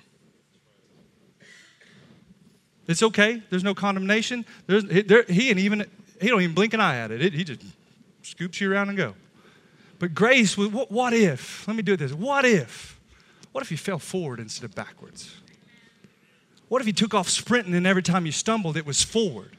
[2.93, 3.43] It's okay.
[3.49, 4.45] There's no condemnation.
[4.67, 5.87] There's, there, he and even
[6.21, 7.23] he don't even blink an eye at it.
[7.23, 7.33] it.
[7.33, 7.63] He just
[8.23, 9.15] scoops you around and go.
[9.99, 11.67] But grace, what, what if?
[11.67, 12.13] Let me do this.
[12.13, 13.01] What if?
[13.53, 15.35] What if you fell forward instead of backwards?
[16.69, 19.57] What if you took off sprinting and every time you stumbled, it was forward?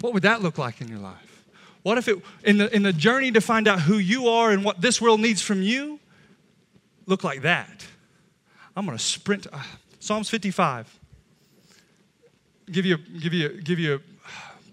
[0.00, 1.44] What would that look like in your life?
[1.82, 4.64] What if it, in the, in the journey to find out who you are and
[4.64, 5.98] what this world needs from you,
[7.06, 7.84] look like that?
[8.76, 9.48] I'm going to sprint.
[9.52, 9.60] Uh,
[10.02, 10.98] Psalms 55.
[12.72, 14.00] Give you, give you, give you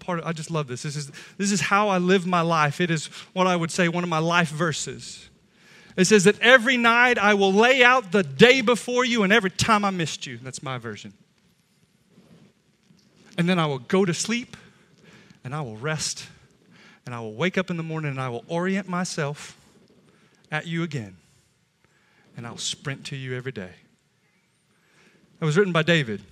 [0.00, 0.18] part.
[0.18, 0.82] Of, I just love this.
[0.82, 2.80] This is, this is how I live my life.
[2.80, 5.30] It is what I would say one of my life verses.
[5.96, 9.52] It says that every night I will lay out the day before you, and every
[9.52, 10.36] time I missed you.
[10.38, 11.12] That's my version.
[13.38, 14.56] And then I will go to sleep,
[15.44, 16.26] and I will rest,
[17.06, 19.56] and I will wake up in the morning, and I will orient myself
[20.50, 21.18] at you again,
[22.36, 23.70] and I'll sprint to you every day.
[25.40, 26.22] It was written by David.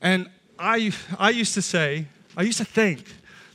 [0.00, 2.06] And I, I used to say,
[2.36, 3.04] I used to think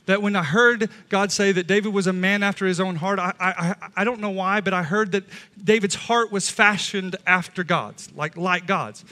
[0.06, 3.18] that when I heard God say that David was a man after his own heart,
[3.18, 5.24] I, I, I don't know why, but I heard that
[5.62, 9.04] David's heart was fashioned after God's, like, like God's.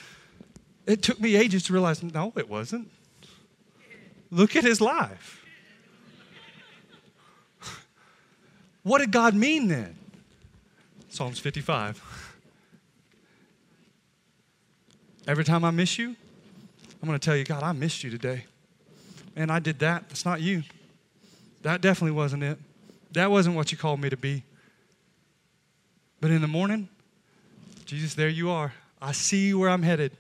[0.87, 2.91] It took me ages to realize, no, it wasn't.
[4.31, 5.45] Look at his life.
[8.83, 9.97] What did God mean then?
[11.09, 12.23] Psalms 55.
[15.27, 16.15] Every time I miss you,
[17.01, 18.45] I'm going to tell you, God, I missed you today.
[19.37, 20.09] And I did that.
[20.09, 20.63] That's not you.
[21.63, 22.59] That definitely wasn't it.
[23.13, 24.43] That wasn't what you called me to be.
[26.21, 26.89] But in the morning,
[27.87, 28.75] Jesus, there you are.
[29.01, 30.13] I see where I'm headed.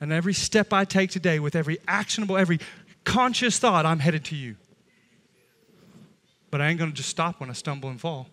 [0.00, 2.58] And every step I take today, with every actionable, every
[3.04, 4.56] conscious thought, I'm headed to you.
[6.50, 8.28] But I ain't going to just stop when I stumble and fall.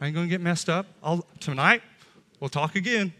[0.00, 0.86] I ain't going to get messed up.
[1.02, 1.82] I'll, tonight,
[2.40, 3.12] we'll talk again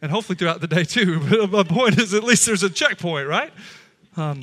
[0.00, 1.20] and hopefully throughout the day too.
[1.30, 3.52] But my point is, at least there's a checkpoint, right?
[4.16, 4.42] Um,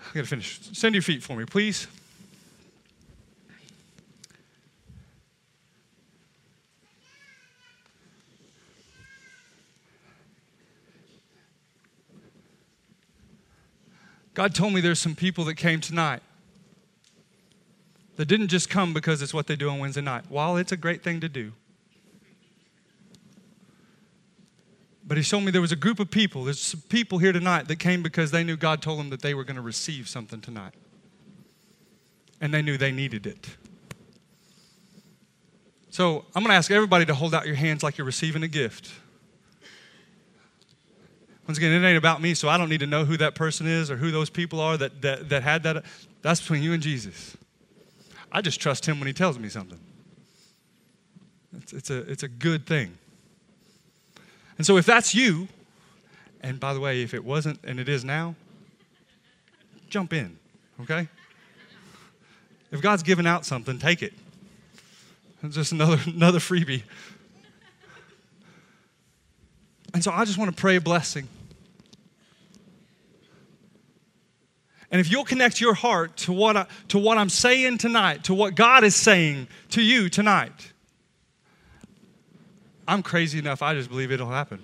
[0.00, 0.60] I gotta finish.
[0.72, 1.86] Send your feet for me, please.
[14.34, 16.22] God told me there's some people that came tonight
[18.16, 20.24] that didn't just come because it's what they do on Wednesday night.
[20.28, 21.52] While it's a great thing to do,
[25.12, 27.76] But he showed me there was a group of people, there's people here tonight that
[27.76, 30.72] came because they knew God told them that they were going to receive something tonight.
[32.40, 33.46] And they knew they needed it.
[35.90, 38.48] So I'm going to ask everybody to hold out your hands like you're receiving a
[38.48, 38.90] gift.
[41.46, 43.66] Once again, it ain't about me, so I don't need to know who that person
[43.66, 45.84] is or who those people are that, that, that had that.
[46.22, 47.36] That's between you and Jesus.
[48.32, 49.78] I just trust him when he tells me something.
[51.58, 52.96] It's, it's, a, it's a good thing.
[54.62, 55.48] And so if that's you,
[56.40, 58.36] and by the way, if it wasn't and it is now,
[59.88, 60.38] jump in,
[60.82, 61.08] okay?
[62.70, 64.12] If God's given out something, take it.
[65.42, 66.84] It's just another, another freebie.
[69.94, 71.26] And so I just want to pray a blessing.
[74.92, 78.34] And if you'll connect your heart to what, I, to what I'm saying tonight, to
[78.34, 80.71] what God is saying to you tonight,
[82.86, 84.62] I'm crazy enough, I just believe it'll happen.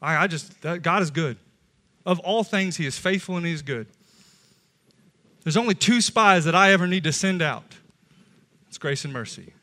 [0.00, 1.36] I, I just, that, God is good.
[2.06, 3.86] Of all things, He is faithful and He is good.
[5.42, 7.76] There's only two spies that I ever need to send out
[8.68, 9.54] it's grace and mercy.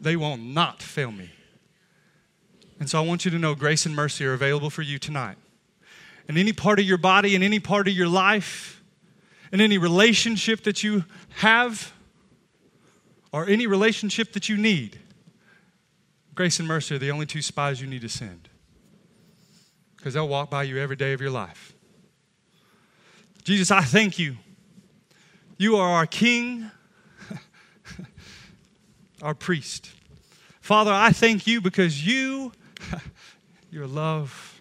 [0.00, 1.30] They will not fail me.
[2.78, 5.36] And so I want you to know grace and mercy are available for you tonight.
[6.28, 8.82] In any part of your body, in any part of your life,
[9.52, 11.04] in any relationship that you
[11.36, 11.92] have,
[13.32, 14.98] or any relationship that you need,
[16.34, 18.48] grace and mercy are the only two spies you need to send.
[19.96, 21.74] Because they'll walk by you every day of your life.
[23.44, 24.36] Jesus, I thank you.
[25.58, 26.70] You are our King,
[29.22, 29.90] our priest.
[30.60, 32.52] Father, I thank you because you,
[33.70, 34.60] your love,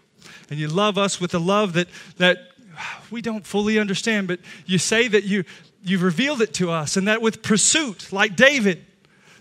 [0.49, 2.49] and you love us with a love that, that
[3.11, 5.43] we don't fully understand, but you say that you,
[5.83, 8.85] you've revealed it to us, and that with pursuit, like David,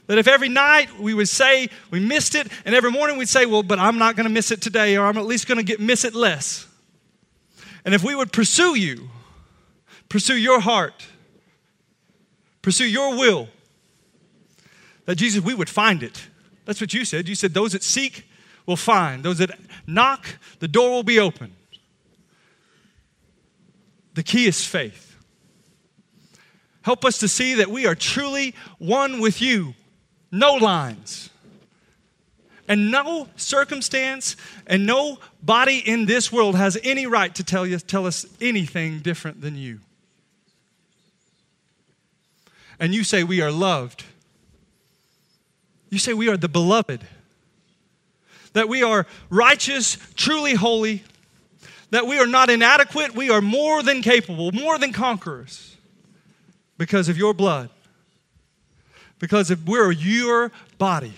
[0.06, 3.46] that if every night we would say we missed it, and every morning we'd say,
[3.46, 5.64] Well, but I'm not going to miss it today, or I'm at least going to
[5.64, 6.66] get miss it less.
[7.84, 9.10] And if we would pursue you,
[10.08, 11.06] pursue your heart,
[12.62, 13.48] pursue your will,
[15.04, 16.26] that Jesus, we would find it.
[16.64, 17.28] That's what you said.
[17.28, 18.26] You said, Those that seek
[18.66, 21.54] will find, those that knock, the door will be open.
[24.14, 25.07] The key is faith.
[26.82, 29.74] Help us to see that we are truly one with you,
[30.30, 31.30] no lines.
[32.68, 37.78] And no circumstance and no body in this world has any right to tell, you,
[37.78, 39.80] tell us anything different than you.
[42.78, 44.04] And you say we are loved.
[45.88, 47.04] You say we are the beloved.
[48.52, 51.02] That we are righteous, truly holy.
[51.90, 53.14] That we are not inadequate.
[53.14, 55.77] We are more than capable, more than conquerors
[56.78, 57.68] because of your blood.
[59.18, 61.12] Because of we're your body.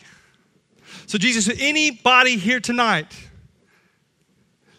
[1.07, 3.15] So, Jesus, anybody here tonight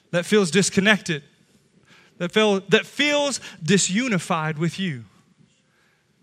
[0.09, 1.23] that feels disconnected,
[2.17, 5.05] that, feel, that feels disunified with you,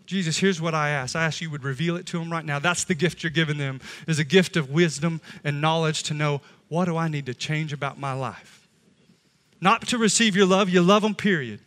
[0.06, 1.14] Jesus, here's what I ask.
[1.14, 2.58] I ask you would reveal it to them right now.
[2.58, 6.40] That's the gift you're giving them, is a gift of wisdom and knowledge to know
[6.68, 8.66] what do I need to change about my life.
[9.60, 11.60] Not to receive your love, you love them, period.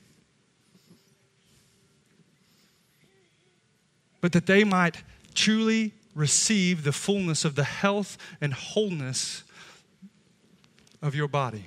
[4.22, 5.04] But that they might
[5.34, 9.44] truly receive the fullness of the health and wholeness
[11.02, 11.66] of your body.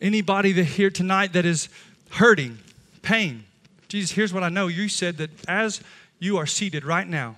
[0.00, 1.68] Anybody that here tonight that is
[2.10, 2.58] hurting,
[3.02, 3.44] pain,
[3.88, 4.66] Jesus, here's what I know.
[4.66, 5.80] You said that as
[6.18, 7.36] you are seated right now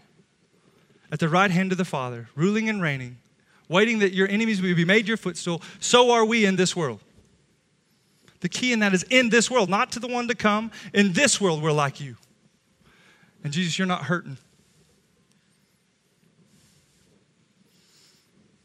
[1.12, 3.18] at the right hand of the Father, ruling and reigning,
[3.68, 7.00] waiting that your enemies will be made your footstool, so are we in this world.
[8.40, 10.70] The key in that is in this world, not to the one to come.
[10.94, 12.16] In this world, we're like you.
[13.48, 14.36] And Jesus, you're not hurting.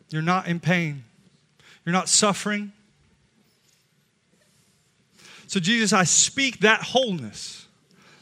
[0.10, 1.06] You're not in pain.
[1.86, 2.74] You're not suffering.
[5.48, 7.66] So, Jesus, I speak that wholeness,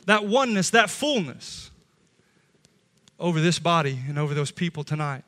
[0.06, 1.72] that oneness, that fullness
[3.20, 5.24] over this body and over those people tonight.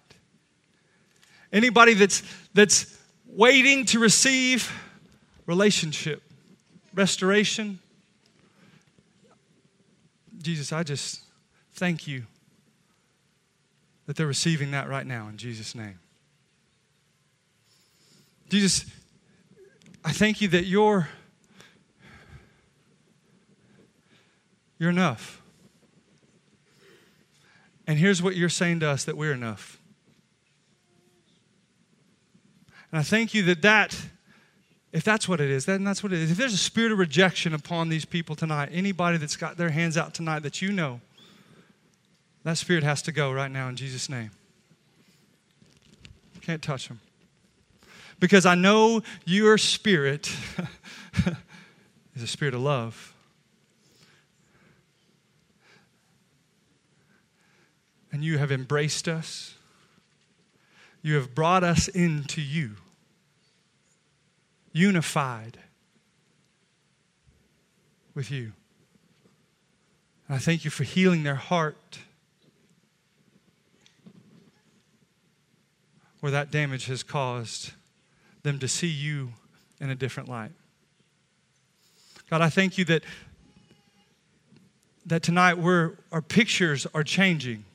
[1.52, 2.22] Anybody that's,
[2.54, 4.72] that's waiting to receive
[5.48, 6.22] relationship,
[6.94, 7.80] restoration,
[10.44, 11.22] Jesus, I just
[11.74, 12.24] thank you
[14.06, 16.00] that they're receiving that right now in Jesus' name.
[18.50, 18.86] Jesus,
[20.04, 21.08] I thank you that you're
[24.78, 25.42] you're enough.
[27.88, 29.80] And here's what you're saying to us that we're enough.
[32.92, 33.98] And I thank you that that
[34.94, 36.32] if that's what it is, then that's what it is.
[36.32, 39.98] If there's a spirit of rejection upon these people tonight, anybody that's got their hands
[39.98, 41.02] out tonight that you know,
[42.44, 44.32] that spirit has to go right now in Jesus' name.
[46.42, 47.00] Can't touch them
[48.20, 50.34] because I know your spirit
[52.16, 53.14] is a spirit of love.
[58.12, 59.56] And you have embraced us.
[61.02, 62.76] You have brought us into you,
[64.74, 65.60] unified
[68.14, 68.52] with you.
[70.28, 72.00] And I thank you for healing their heart
[76.20, 77.74] where that damage has caused
[78.44, 79.30] them to see you
[79.80, 80.52] in a different light.
[82.30, 83.04] God, I thank you that,
[85.06, 87.66] that tonight we're, our pictures are changing.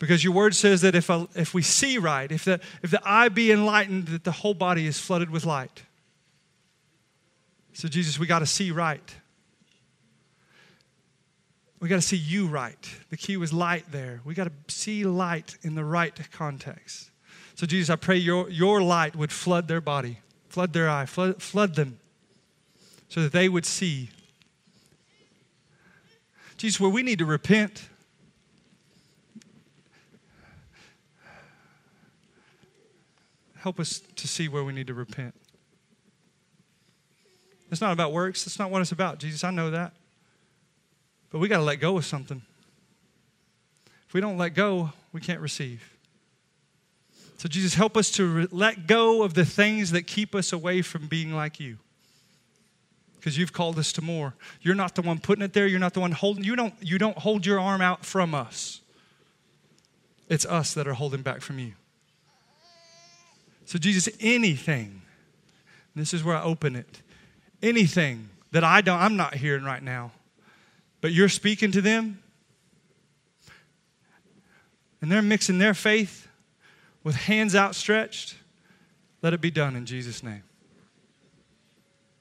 [0.00, 3.28] Because your word says that if, if we see right, if the, if the eye
[3.28, 5.82] be enlightened, that the whole body is flooded with light.
[7.74, 9.14] So, Jesus, we got to see right.
[11.80, 12.78] We got to see you right.
[13.10, 14.22] The key was light there.
[14.24, 17.10] We got to see light in the right context.
[17.54, 21.42] So, Jesus, I pray your, your light would flood their body, flood their eye, flood,
[21.42, 21.98] flood them
[23.08, 24.08] so that they would see.
[26.56, 27.90] Jesus, where we need to repent,
[33.60, 35.34] help us to see where we need to repent.
[37.70, 38.44] It's not about works.
[38.44, 39.18] That's not what it's about.
[39.18, 39.92] Jesus, I know that.
[41.30, 42.42] But we got to let go of something.
[44.08, 45.96] If we don't let go, we can't receive.
[47.36, 50.82] So, Jesus, help us to re- let go of the things that keep us away
[50.82, 51.78] from being like you.
[53.16, 54.34] Because you've called us to more.
[54.62, 55.66] You're not the one putting it there.
[55.66, 56.42] You're not the one holding.
[56.44, 58.80] You don't, you don't hold your arm out from us.
[60.28, 61.72] It's us that are holding back from you.
[63.70, 65.00] So, Jesus, anything,
[65.94, 67.02] this is where I open it,
[67.62, 70.10] anything that I don't, I'm not hearing right now,
[71.00, 72.20] but you're speaking to them,
[75.00, 76.26] and they're mixing their faith
[77.04, 78.34] with hands outstretched,
[79.22, 80.42] let it be done in Jesus' name.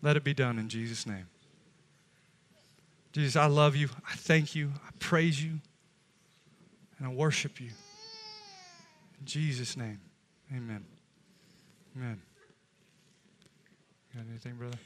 [0.04, 1.26] Let it be done in Jesus' name.
[3.12, 3.90] Jesus, I love you.
[4.08, 4.70] I thank you.
[4.86, 5.54] I praise you.
[7.00, 7.72] And I worship you.
[9.20, 10.00] In Jesus' name,
[10.56, 10.86] amen.
[12.00, 12.22] Amen.
[14.16, 14.78] Got anything, brother?